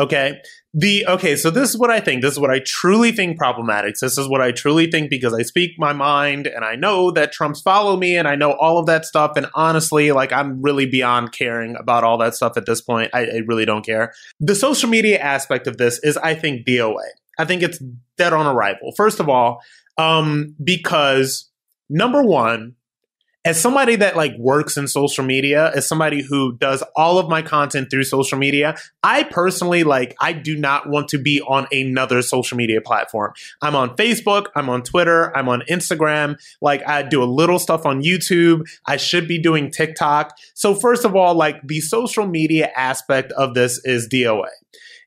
Okay. 0.00 0.40
The 0.72 1.04
okay, 1.06 1.36
so 1.36 1.50
this 1.50 1.68
is 1.68 1.76
what 1.76 1.90
I 1.90 2.00
think. 2.00 2.22
This 2.22 2.32
is 2.32 2.38
what 2.38 2.50
I 2.50 2.60
truly 2.64 3.12
think 3.12 3.36
problematic. 3.36 3.96
This 4.00 4.16
is 4.16 4.28
what 4.28 4.40
I 4.40 4.50
truly 4.50 4.90
think 4.90 5.10
because 5.10 5.34
I 5.34 5.42
speak 5.42 5.72
my 5.78 5.92
mind 5.92 6.46
and 6.46 6.64
I 6.64 6.74
know 6.76 7.10
that 7.10 7.32
Trump's 7.32 7.60
follow 7.60 7.96
me 7.96 8.16
and 8.16 8.26
I 8.26 8.34
know 8.34 8.52
all 8.52 8.78
of 8.78 8.86
that 8.86 9.04
stuff. 9.04 9.32
And 9.36 9.46
honestly, 9.54 10.10
like 10.12 10.32
I'm 10.32 10.62
really 10.62 10.86
beyond 10.86 11.32
caring 11.32 11.76
about 11.76 12.02
all 12.02 12.16
that 12.18 12.34
stuff 12.34 12.56
at 12.56 12.66
this 12.66 12.80
point. 12.80 13.10
I, 13.12 13.24
I 13.26 13.40
really 13.46 13.66
don't 13.66 13.84
care. 13.84 14.14
The 14.38 14.54
social 14.54 14.88
media 14.88 15.18
aspect 15.18 15.66
of 15.66 15.76
this 15.76 15.98
is, 16.02 16.16
I 16.16 16.34
think, 16.34 16.66
DOA. 16.66 16.94
I 17.38 17.44
think 17.44 17.62
it's 17.62 17.82
dead 18.16 18.32
on 18.32 18.46
arrival. 18.46 18.92
First 18.96 19.20
of 19.20 19.28
all, 19.28 19.60
um, 19.98 20.54
because 20.62 21.50
number 21.90 22.22
one, 22.22 22.76
as 23.44 23.60
somebody 23.60 23.96
that 23.96 24.16
like 24.16 24.36
works 24.38 24.76
in 24.76 24.86
social 24.86 25.24
media, 25.24 25.72
as 25.74 25.88
somebody 25.88 26.22
who 26.22 26.56
does 26.58 26.82
all 26.94 27.18
of 27.18 27.28
my 27.28 27.40
content 27.40 27.90
through 27.90 28.04
social 28.04 28.36
media, 28.36 28.76
I 29.02 29.22
personally 29.22 29.82
like 29.82 30.14
I 30.20 30.32
do 30.32 30.56
not 30.56 30.88
want 30.88 31.08
to 31.08 31.18
be 31.18 31.40
on 31.40 31.66
another 31.72 32.20
social 32.20 32.58
media 32.58 32.82
platform. 32.82 33.32
I'm 33.62 33.74
on 33.74 33.96
Facebook, 33.96 34.46
I'm 34.54 34.68
on 34.68 34.82
Twitter, 34.82 35.34
I'm 35.36 35.48
on 35.48 35.62
Instagram, 35.70 36.38
like 36.60 36.86
I 36.86 37.02
do 37.02 37.22
a 37.22 37.24
little 37.24 37.58
stuff 37.58 37.86
on 37.86 38.02
YouTube. 38.02 38.62
I 38.86 38.98
should 38.98 39.26
be 39.26 39.40
doing 39.40 39.70
TikTok. 39.70 40.36
So 40.54 40.74
first 40.74 41.04
of 41.04 41.16
all, 41.16 41.34
like 41.34 41.66
the 41.66 41.80
social 41.80 42.26
media 42.26 42.70
aspect 42.76 43.32
of 43.32 43.54
this 43.54 43.82
is 43.84 44.06
DOA. 44.08 44.48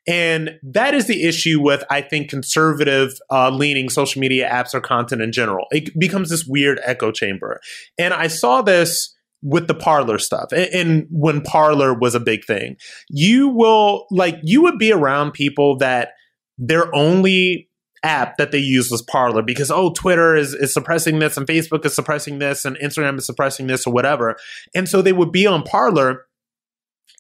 And 0.06 0.60
that 0.64 0.94
is 0.94 1.08
the 1.08 1.24
issue 1.24 1.62
with, 1.62 1.84
I 1.90 2.02
think, 2.02 2.30
conservative 2.30 3.14
uh, 3.32 3.50
leaning 3.50 3.90
social 3.90 4.20
media 4.20 4.50
apps 4.50 4.74
or 4.74 4.82
content 4.82 5.22
in 5.22 5.32
general. 5.32 5.66
It 5.72 5.98
becomes 5.98 6.30
this 6.30 6.46
weird 6.46 6.80
echo 6.84 7.12
chamber. 7.12 7.62
And 7.98 8.14
I 8.14 8.28
saw 8.28 8.62
this 8.62 9.16
with 9.42 9.68
the 9.68 9.74
Parler 9.74 10.18
stuff 10.18 10.52
and, 10.52 10.74
and 10.74 11.08
when 11.10 11.42
Parler 11.42 11.94
was 11.94 12.16
a 12.16 12.20
big 12.20 12.46
thing. 12.46 12.78
You 13.10 13.50
will, 13.50 14.08
like, 14.10 14.40
you 14.44 14.62
would 14.64 14.78
be 14.78 14.92
around 14.92 15.32
people 15.34 15.78
that 15.78 16.12
their 16.58 16.94
only 16.96 17.70
app 18.04 18.38
that 18.38 18.52
they 18.52 18.60
use 18.60 18.92
was 18.92 19.02
Parler 19.02 19.42
because 19.42 19.72
oh 19.72 19.92
Twitter 19.92 20.36
is, 20.36 20.54
is 20.54 20.74
suppressing 20.74 21.20
this 21.20 21.38
and 21.38 21.48
Facebook 21.48 21.86
is 21.86 21.96
suppressing 21.96 22.40
this 22.40 22.66
and 22.66 22.76
Instagram 22.78 23.18
is 23.18 23.26
suppressing 23.26 23.68
this 23.68 23.88
or 23.88 23.94
whatever. 23.94 24.36
And 24.76 24.90
so 24.90 25.02
they 25.02 25.14
would 25.14 25.32
be 25.32 25.48
on 25.48 25.64
Parler 25.64 26.26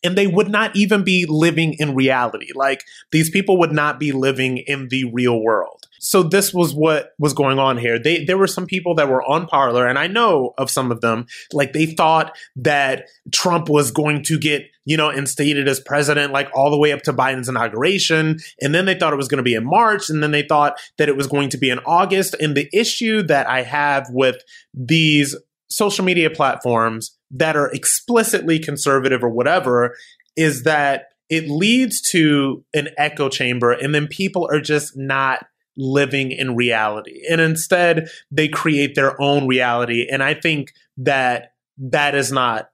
and 0.03 0.17
they 0.17 0.27
would 0.27 0.49
not 0.49 0.75
even 0.75 1.03
be 1.03 1.25
living 1.27 1.75
in 1.79 1.95
reality. 1.95 2.49
Like 2.53 2.83
these 3.11 3.29
people 3.29 3.57
would 3.59 3.71
not 3.71 3.99
be 3.99 4.11
living 4.11 4.57
in 4.57 4.89
the 4.89 5.05
real 5.05 5.41
world. 5.41 5.87
So 5.99 6.21
this 6.21 6.53
was 6.53 6.75
what 6.75 7.13
was 7.17 7.33
going 7.33 7.59
on 7.59 7.77
here. 7.77 7.97
They 7.97 8.25
there 8.25 8.37
were 8.37 8.45
some 8.45 8.65
people 8.65 8.93
that 8.95 9.07
were 9.07 9.23
on 9.23 9.47
Parler, 9.47 9.87
and 9.87 9.97
I 9.97 10.07
know 10.07 10.53
of 10.57 10.69
some 10.69 10.91
of 10.91 10.99
them. 10.99 11.27
Like 11.53 11.71
they 11.71 11.85
thought 11.85 12.35
that 12.57 13.05
Trump 13.31 13.69
was 13.69 13.89
going 13.89 14.21
to 14.23 14.37
get 14.37 14.63
you 14.83 14.97
know 14.97 15.09
instated 15.09 15.69
as 15.69 15.79
president, 15.79 16.33
like 16.33 16.49
all 16.53 16.69
the 16.69 16.77
way 16.77 16.91
up 16.91 17.03
to 17.03 17.13
Biden's 17.13 17.47
inauguration, 17.47 18.37
and 18.59 18.75
then 18.75 18.85
they 18.85 18.95
thought 18.95 19.13
it 19.13 19.17
was 19.17 19.29
going 19.29 19.37
to 19.37 19.43
be 19.43 19.55
in 19.55 19.65
March, 19.65 20.09
and 20.09 20.21
then 20.21 20.31
they 20.31 20.43
thought 20.43 20.77
that 20.97 21.07
it 21.07 21.15
was 21.15 21.27
going 21.27 21.47
to 21.49 21.57
be 21.57 21.69
in 21.69 21.79
August. 21.85 22.35
And 22.37 22.55
the 22.55 22.69
issue 22.73 23.23
that 23.23 23.47
I 23.47 23.61
have 23.61 24.07
with 24.09 24.43
these 24.73 25.37
social 25.69 26.03
media 26.03 26.29
platforms 26.29 27.17
that 27.33 27.55
are 27.55 27.69
explicitly 27.71 28.59
conservative 28.59 29.23
or 29.23 29.29
whatever 29.29 29.95
is 30.37 30.63
that 30.63 31.07
it 31.29 31.49
leads 31.49 32.01
to 32.01 32.63
an 32.73 32.89
echo 32.97 33.27
chamber 33.27 33.71
and 33.71 33.93
then 33.93 34.07
people 34.07 34.47
are 34.51 34.61
just 34.61 34.95
not 34.95 35.45
living 35.75 36.31
in 36.31 36.55
reality 36.55 37.21
and 37.29 37.41
instead 37.41 38.07
they 38.29 38.47
create 38.47 38.93
their 38.93 39.19
own 39.19 39.47
reality 39.47 40.07
and 40.11 40.21
i 40.21 40.33
think 40.33 40.71
that 40.97 41.53
that 41.77 42.13
is 42.13 42.31
not 42.31 42.69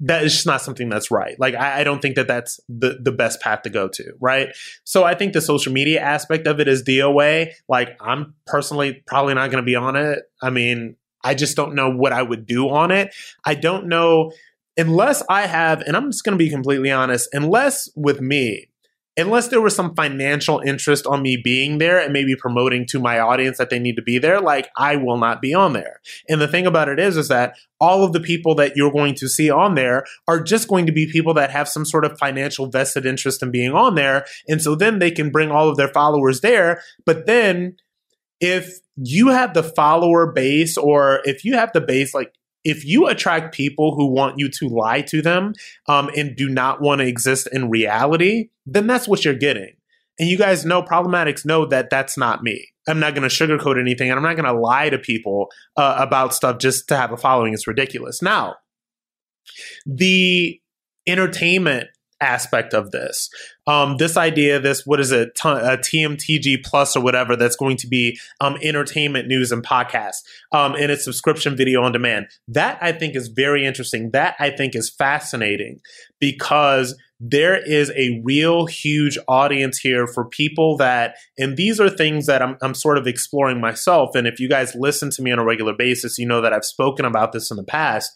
that 0.00 0.24
is 0.24 0.32
just 0.32 0.46
not 0.46 0.60
something 0.60 0.88
that's 0.88 1.10
right. 1.10 1.38
Like 1.38 1.54
I, 1.54 1.80
I, 1.80 1.84
don't 1.84 2.02
think 2.02 2.16
that 2.16 2.26
that's 2.26 2.58
the 2.68 2.98
the 3.00 3.12
best 3.12 3.40
path 3.40 3.62
to 3.62 3.70
go 3.70 3.88
to, 3.88 4.12
right? 4.20 4.48
So 4.82 5.04
I 5.04 5.14
think 5.14 5.32
the 5.32 5.40
social 5.40 5.72
media 5.72 6.00
aspect 6.00 6.46
of 6.46 6.60
it 6.60 6.68
is 6.68 6.82
DOA. 6.82 7.52
Like 7.68 7.96
I'm 8.00 8.34
personally 8.44 9.02
probably 9.06 9.34
not 9.34 9.50
going 9.50 9.62
to 9.62 9.66
be 9.66 9.76
on 9.76 9.96
it. 9.96 10.18
I 10.42 10.50
mean, 10.50 10.96
I 11.24 11.34
just 11.34 11.56
don't 11.56 11.74
know 11.74 11.90
what 11.90 12.12
I 12.12 12.22
would 12.22 12.46
do 12.46 12.68
on 12.68 12.90
it. 12.90 13.14
I 13.44 13.54
don't 13.54 13.86
know 13.88 14.32
unless 14.76 15.22
I 15.28 15.46
have, 15.46 15.80
and 15.82 15.96
I'm 15.96 16.10
just 16.10 16.24
going 16.24 16.36
to 16.36 16.44
be 16.44 16.50
completely 16.50 16.90
honest, 16.90 17.28
unless 17.32 17.88
with 17.94 18.20
me, 18.20 18.68
unless 19.16 19.48
there 19.48 19.60
was 19.60 19.76
some 19.76 19.94
financial 19.94 20.60
interest 20.60 21.06
on 21.06 21.22
me 21.22 21.36
being 21.36 21.78
there 21.78 22.00
and 22.00 22.12
maybe 22.12 22.34
promoting 22.34 22.84
to 22.84 22.98
my 22.98 23.20
audience 23.20 23.58
that 23.58 23.70
they 23.70 23.78
need 23.78 23.94
to 23.94 24.02
be 24.02 24.18
there, 24.18 24.40
like 24.40 24.68
I 24.76 24.96
will 24.96 25.18
not 25.18 25.40
be 25.40 25.54
on 25.54 25.72
there. 25.72 26.00
And 26.28 26.40
the 26.40 26.48
thing 26.48 26.66
about 26.66 26.88
it 26.88 26.98
is, 26.98 27.16
is 27.16 27.28
that 27.28 27.54
all 27.80 28.02
of 28.02 28.12
the 28.12 28.20
people 28.20 28.56
that 28.56 28.76
you're 28.76 28.90
going 28.90 29.14
to 29.16 29.28
see 29.28 29.50
on 29.50 29.76
there 29.76 30.04
are 30.26 30.42
just 30.42 30.66
going 30.66 30.86
to 30.86 30.92
be 30.92 31.10
people 31.10 31.34
that 31.34 31.52
have 31.52 31.68
some 31.68 31.84
sort 31.84 32.04
of 32.04 32.18
financial 32.18 32.66
vested 32.66 33.06
interest 33.06 33.42
in 33.42 33.52
being 33.52 33.72
on 33.72 33.94
there. 33.94 34.26
And 34.48 34.60
so 34.60 34.74
then 34.74 34.98
they 34.98 35.12
can 35.12 35.30
bring 35.30 35.52
all 35.52 35.68
of 35.68 35.76
their 35.76 35.88
followers 35.88 36.40
there. 36.40 36.82
But 37.06 37.26
then 37.26 37.76
if 38.40 38.78
you 38.96 39.28
have 39.28 39.54
the 39.54 39.62
follower 39.62 40.30
base 40.32 40.76
or 40.76 41.20
if 41.24 41.44
you 41.44 41.54
have 41.56 41.72
the 41.72 41.80
base, 41.80 42.14
like 42.14 42.32
if 42.64 42.84
you 42.84 43.06
attract 43.06 43.54
people 43.54 43.94
who 43.94 44.06
want 44.06 44.38
you 44.38 44.48
to 44.48 44.68
lie 44.68 45.02
to 45.02 45.20
them 45.20 45.52
um, 45.88 46.10
and 46.16 46.36
do 46.36 46.48
not 46.48 46.80
want 46.80 47.00
to 47.00 47.06
exist 47.06 47.48
in 47.52 47.70
reality, 47.70 48.48
then 48.66 48.86
that's 48.86 49.06
what 49.06 49.24
you're 49.24 49.34
getting. 49.34 49.74
And 50.18 50.28
you 50.28 50.38
guys 50.38 50.64
know, 50.64 50.82
problematics 50.82 51.44
know 51.44 51.66
that 51.66 51.90
that's 51.90 52.16
not 52.16 52.42
me. 52.42 52.68
I'm 52.86 53.00
not 53.00 53.14
going 53.14 53.28
to 53.28 53.34
sugarcoat 53.34 53.80
anything 53.80 54.10
and 54.10 54.16
I'm 54.16 54.22
not 54.22 54.36
going 54.36 54.52
to 54.52 54.58
lie 54.58 54.90
to 54.90 54.98
people 54.98 55.48
uh, 55.76 55.96
about 55.98 56.34
stuff 56.34 56.58
just 56.58 56.88
to 56.88 56.96
have 56.96 57.12
a 57.12 57.16
following. 57.16 57.52
It's 57.52 57.66
ridiculous. 57.66 58.22
Now, 58.22 58.56
the 59.86 60.60
entertainment 61.06 61.88
aspect 62.20 62.74
of 62.74 62.90
this. 62.90 63.28
Um, 63.66 63.96
this 63.96 64.16
idea, 64.16 64.60
this 64.60 64.84
what 64.84 65.00
is 65.00 65.10
it, 65.10 65.34
TMTG 65.36 66.64
Plus 66.64 66.96
or 66.96 67.02
whatever, 67.02 67.36
that's 67.36 67.56
going 67.56 67.76
to 67.78 67.86
be 67.86 68.18
um, 68.40 68.56
entertainment 68.62 69.28
news 69.28 69.52
and 69.52 69.64
podcast, 69.64 70.16
um, 70.52 70.74
and 70.74 70.90
it's 70.90 71.04
subscription 71.04 71.56
video 71.56 71.82
on 71.82 71.92
demand. 71.92 72.26
That 72.48 72.78
I 72.80 72.92
think 72.92 73.16
is 73.16 73.28
very 73.28 73.64
interesting. 73.64 74.10
That 74.12 74.36
I 74.38 74.50
think 74.50 74.74
is 74.74 74.90
fascinating 74.90 75.80
because 76.20 76.94
there 77.20 77.56
is 77.56 77.90
a 77.96 78.20
real 78.24 78.66
huge 78.66 79.16
audience 79.28 79.78
here 79.78 80.06
for 80.06 80.26
people 80.26 80.76
that, 80.76 81.16
and 81.38 81.56
these 81.56 81.80
are 81.80 81.88
things 81.88 82.26
that 82.26 82.42
I'm, 82.42 82.56
I'm 82.60 82.74
sort 82.74 82.98
of 82.98 83.06
exploring 83.06 83.60
myself. 83.60 84.14
And 84.14 84.26
if 84.26 84.40
you 84.40 84.48
guys 84.48 84.74
listen 84.74 85.10
to 85.10 85.22
me 85.22 85.32
on 85.32 85.38
a 85.38 85.44
regular 85.44 85.72
basis, 85.72 86.18
you 86.18 86.26
know 86.26 86.40
that 86.40 86.52
I've 86.52 86.64
spoken 86.64 87.06
about 87.06 87.32
this 87.32 87.50
in 87.50 87.56
the 87.56 87.64
past. 87.64 88.10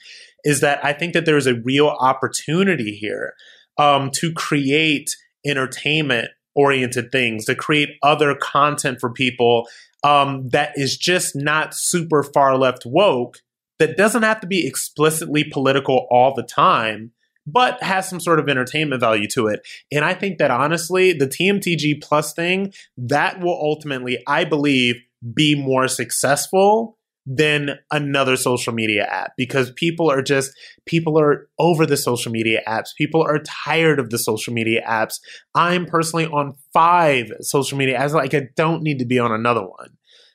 Is 0.44 0.60
that 0.60 0.84
I 0.84 0.92
think 0.92 1.14
that 1.14 1.24
there 1.24 1.36
is 1.36 1.46
a 1.46 1.54
real 1.54 1.88
opportunity 1.88 2.92
here 2.92 3.34
um, 3.78 4.10
to 4.14 4.32
create 4.32 5.16
entertainment 5.46 6.28
oriented 6.54 7.12
things, 7.12 7.44
to 7.44 7.54
create 7.54 7.90
other 8.02 8.34
content 8.34 9.00
for 9.00 9.10
people 9.10 9.68
um, 10.04 10.48
that 10.48 10.72
is 10.74 10.96
just 10.96 11.36
not 11.36 11.74
super 11.74 12.22
far 12.22 12.56
left 12.56 12.84
woke, 12.84 13.38
that 13.78 13.96
doesn't 13.96 14.24
have 14.24 14.40
to 14.40 14.46
be 14.46 14.66
explicitly 14.66 15.44
political 15.44 16.06
all 16.10 16.34
the 16.34 16.42
time, 16.42 17.12
but 17.46 17.82
has 17.82 18.08
some 18.08 18.20
sort 18.20 18.40
of 18.40 18.48
entertainment 18.48 19.00
value 19.00 19.28
to 19.28 19.46
it. 19.46 19.60
And 19.92 20.04
I 20.04 20.14
think 20.14 20.38
that 20.38 20.50
honestly, 20.50 21.12
the 21.12 21.28
TMTG 21.28 22.02
Plus 22.02 22.34
thing, 22.34 22.72
that 22.96 23.40
will 23.40 23.58
ultimately, 23.60 24.18
I 24.26 24.44
believe, 24.44 24.96
be 25.34 25.54
more 25.54 25.88
successful 25.88 26.97
than 27.30 27.78
another 27.90 28.36
social 28.36 28.72
media 28.72 29.04
app 29.04 29.32
because 29.36 29.70
people 29.72 30.10
are 30.10 30.22
just 30.22 30.50
people 30.86 31.20
are 31.20 31.46
over 31.58 31.84
the 31.84 31.96
social 31.96 32.32
media 32.32 32.62
apps. 32.66 32.94
People 32.96 33.22
are 33.22 33.40
tired 33.40 33.98
of 33.98 34.08
the 34.08 34.18
social 34.18 34.54
media 34.54 34.82
apps. 34.88 35.20
I'm 35.54 35.84
personally 35.84 36.24
on 36.26 36.54
five 36.72 37.30
social 37.42 37.76
media 37.76 37.98
apps. 37.98 38.14
Like 38.14 38.32
i 38.32 38.48
don't 38.56 38.82
need 38.82 38.98
to 39.00 39.04
be 39.04 39.18
on 39.18 39.30
another 39.30 39.60
one. 39.60 39.90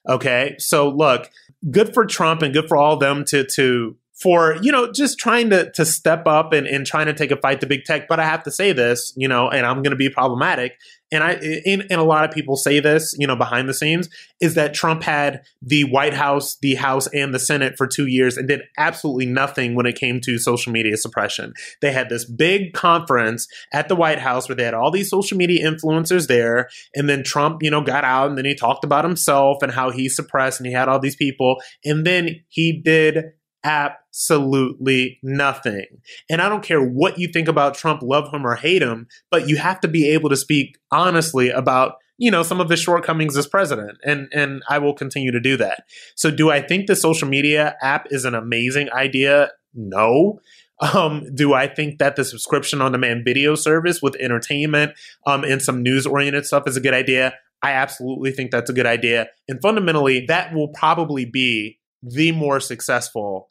Okay? 0.07 0.55
So 0.59 0.87
look 0.89 1.31
good 1.71 1.93
for 1.95 2.05
trump 2.05 2.43
and 2.43 2.53
good 2.53 2.67
for 2.67 2.77
all 2.77 2.97
them 2.97 3.25
to 3.25 3.43
to 3.55 3.95
for 4.13 4.57
you 4.61 4.71
know 4.71 4.91
just 4.91 5.17
trying 5.17 5.49
to 5.49 5.71
to 5.71 5.85
step 5.85 6.27
up 6.27 6.53
and, 6.53 6.67
and 6.67 6.85
trying 6.85 7.07
to 7.07 7.13
take 7.13 7.31
a 7.31 7.37
fight 7.37 7.59
to 7.59 7.67
big 7.67 7.83
tech 7.83 8.07
but 8.07 8.19
i 8.19 8.23
have 8.23 8.43
to 8.43 8.51
say 8.51 8.71
this 8.71 9.11
you 9.15 9.27
know 9.27 9.49
and 9.49 9.65
i'm 9.65 9.77
going 9.77 9.91
to 9.91 9.97
be 9.97 10.09
problematic 10.09 10.73
and 11.13 11.23
I 11.23 11.33
and, 11.65 11.85
and 11.91 12.01
a 12.01 12.03
lot 12.03 12.27
of 12.27 12.31
people 12.31 12.57
say 12.57 12.79
this, 12.79 13.13
you 13.19 13.27
know, 13.27 13.35
behind 13.35 13.69
the 13.69 13.73
scenes, 13.73 14.09
is 14.41 14.55
that 14.55 14.73
Trump 14.73 15.03
had 15.03 15.43
the 15.61 15.83
White 15.83 16.15
House, 16.15 16.57
the 16.59 16.73
House, 16.73 17.07
and 17.13 17.33
the 17.33 17.39
Senate 17.39 17.75
for 17.77 17.85
two 17.85 18.07
years 18.07 18.35
and 18.35 18.47
did 18.47 18.61
absolutely 18.79 19.27
nothing 19.27 19.75
when 19.75 19.85
it 19.85 19.95
came 19.95 20.19
to 20.21 20.39
social 20.39 20.73
media 20.73 20.97
suppression. 20.97 21.53
They 21.81 21.91
had 21.91 22.09
this 22.09 22.25
big 22.25 22.73
conference 22.73 23.47
at 23.71 23.89
the 23.89 23.95
White 23.95 24.19
House 24.19 24.49
where 24.49 24.55
they 24.55 24.63
had 24.63 24.73
all 24.73 24.89
these 24.89 25.09
social 25.09 25.37
media 25.37 25.69
influencers 25.69 26.27
there, 26.27 26.67
and 26.95 27.07
then 27.07 27.23
Trump, 27.23 27.61
you 27.61 27.69
know, 27.69 27.81
got 27.81 28.03
out 28.03 28.29
and 28.29 28.37
then 28.37 28.45
he 28.45 28.55
talked 28.55 28.83
about 28.83 29.05
himself 29.05 29.61
and 29.61 29.71
how 29.71 29.91
he 29.91 30.09
suppressed 30.09 30.59
and 30.59 30.65
he 30.65 30.73
had 30.73 30.89
all 30.89 30.99
these 30.99 31.15
people, 31.15 31.61
and 31.85 32.07
then 32.07 32.43
he 32.49 32.81
did 32.83 33.33
absolutely 33.63 35.19
nothing. 35.23 35.85
And 36.29 36.41
I 36.41 36.49
don't 36.49 36.63
care 36.63 36.81
what 36.81 37.17
you 37.17 37.27
think 37.27 37.47
about 37.47 37.75
Trump, 37.75 38.01
love 38.01 38.33
him 38.33 38.45
or 38.45 38.55
hate 38.55 38.81
him, 38.81 39.07
but 39.31 39.47
you 39.47 39.57
have 39.57 39.79
to 39.81 39.87
be 39.87 40.09
able 40.09 40.29
to 40.29 40.37
speak 40.37 40.77
honestly 40.91 41.49
about 41.49 41.95
you 42.17 42.29
know 42.29 42.43
some 42.43 42.61
of 42.61 42.69
his 42.69 42.79
shortcomings 42.79 43.35
as 43.35 43.47
president 43.47 43.97
and 44.05 44.27
and 44.31 44.61
I 44.69 44.77
will 44.77 44.93
continue 44.93 45.31
to 45.31 45.39
do 45.39 45.57
that. 45.57 45.83
So 46.15 46.29
do 46.29 46.51
I 46.51 46.61
think 46.61 46.87
the 46.87 46.95
social 46.95 47.27
media 47.27 47.75
app 47.81 48.07
is 48.11 48.23
an 48.23 48.35
amazing 48.35 48.91
idea? 48.91 49.51
No. 49.73 50.39
Um, 50.79 51.23
do 51.33 51.53
I 51.53 51.67
think 51.67 51.99
that 51.99 52.15
the 52.15 52.25
subscription 52.25 52.81
on 52.81 52.91
demand 52.91 53.23
video 53.25 53.55
service 53.55 54.01
with 54.01 54.15
entertainment 54.17 54.93
um, 55.25 55.43
and 55.43 55.61
some 55.61 55.81
news 55.81 56.05
oriented 56.05 56.45
stuff 56.45 56.67
is 56.67 56.75
a 56.75 56.81
good 56.81 56.93
idea? 56.93 57.33
I 57.61 57.71
absolutely 57.71 58.31
think 58.31 58.51
that's 58.51 58.69
a 58.69 58.73
good 58.73 58.85
idea. 58.85 59.27
And 59.47 59.61
fundamentally, 59.61 60.25
that 60.27 60.53
will 60.53 60.67
probably 60.67 61.25
be 61.25 61.79
the 62.01 62.33
more 62.33 62.59
successful 62.59 63.49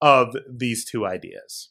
of 0.00 0.36
these 0.48 0.84
two 0.84 1.06
ideas. 1.06 1.70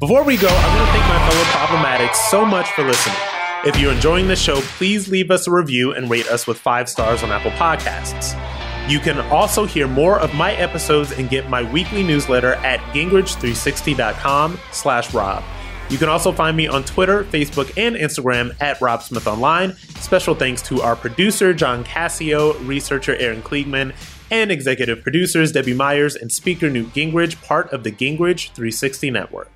Before 0.00 0.22
we 0.22 0.36
go, 0.36 0.46
I 0.48 0.76
want 0.76 0.86
to 0.86 0.92
thank 0.92 1.08
my 1.08 1.28
fellow 1.28 1.44
problematics 1.44 2.14
so 2.30 2.44
much 2.46 2.68
for 2.70 2.84
listening. 2.84 3.18
If 3.64 3.80
you're 3.80 3.92
enjoying 3.92 4.28
the 4.28 4.36
show, 4.36 4.60
please 4.78 5.08
leave 5.08 5.32
us 5.32 5.48
a 5.48 5.50
review 5.50 5.92
and 5.92 6.08
rate 6.08 6.28
us 6.28 6.46
with 6.46 6.56
five 6.56 6.88
stars 6.88 7.24
on 7.24 7.30
Apple 7.30 7.50
Podcasts. 7.50 8.57
You 8.88 9.00
can 9.00 9.18
also 9.30 9.66
hear 9.66 9.86
more 9.86 10.18
of 10.18 10.34
my 10.34 10.54
episodes 10.54 11.12
and 11.12 11.28
get 11.28 11.50
my 11.50 11.70
weekly 11.70 12.02
newsletter 12.02 12.54
at 12.54 12.80
gingrich360.com 12.94 14.58
slash 14.72 15.12
Rob. 15.12 15.44
You 15.90 15.98
can 15.98 16.08
also 16.08 16.32
find 16.32 16.56
me 16.56 16.68
on 16.68 16.84
Twitter, 16.84 17.24
Facebook, 17.24 17.70
and 17.76 17.96
Instagram 17.96 18.56
at 18.62 18.80
Rob 18.80 19.02
Smith 19.02 19.26
Online. 19.26 19.74
Special 20.00 20.34
thanks 20.34 20.62
to 20.62 20.80
our 20.80 20.96
producer, 20.96 21.52
John 21.52 21.84
Cassio, 21.84 22.54
researcher 22.60 23.14
Aaron 23.16 23.42
Kliegman, 23.42 23.94
and 24.30 24.50
executive 24.50 25.02
producers 25.02 25.52
Debbie 25.52 25.74
Myers 25.74 26.16
and 26.16 26.32
speaker 26.32 26.70
Newt 26.70 26.94
Gingrich, 26.94 27.42
part 27.42 27.70
of 27.74 27.84
the 27.84 27.92
Gingrich 27.92 28.52
360 28.52 29.10
Network. 29.10 29.50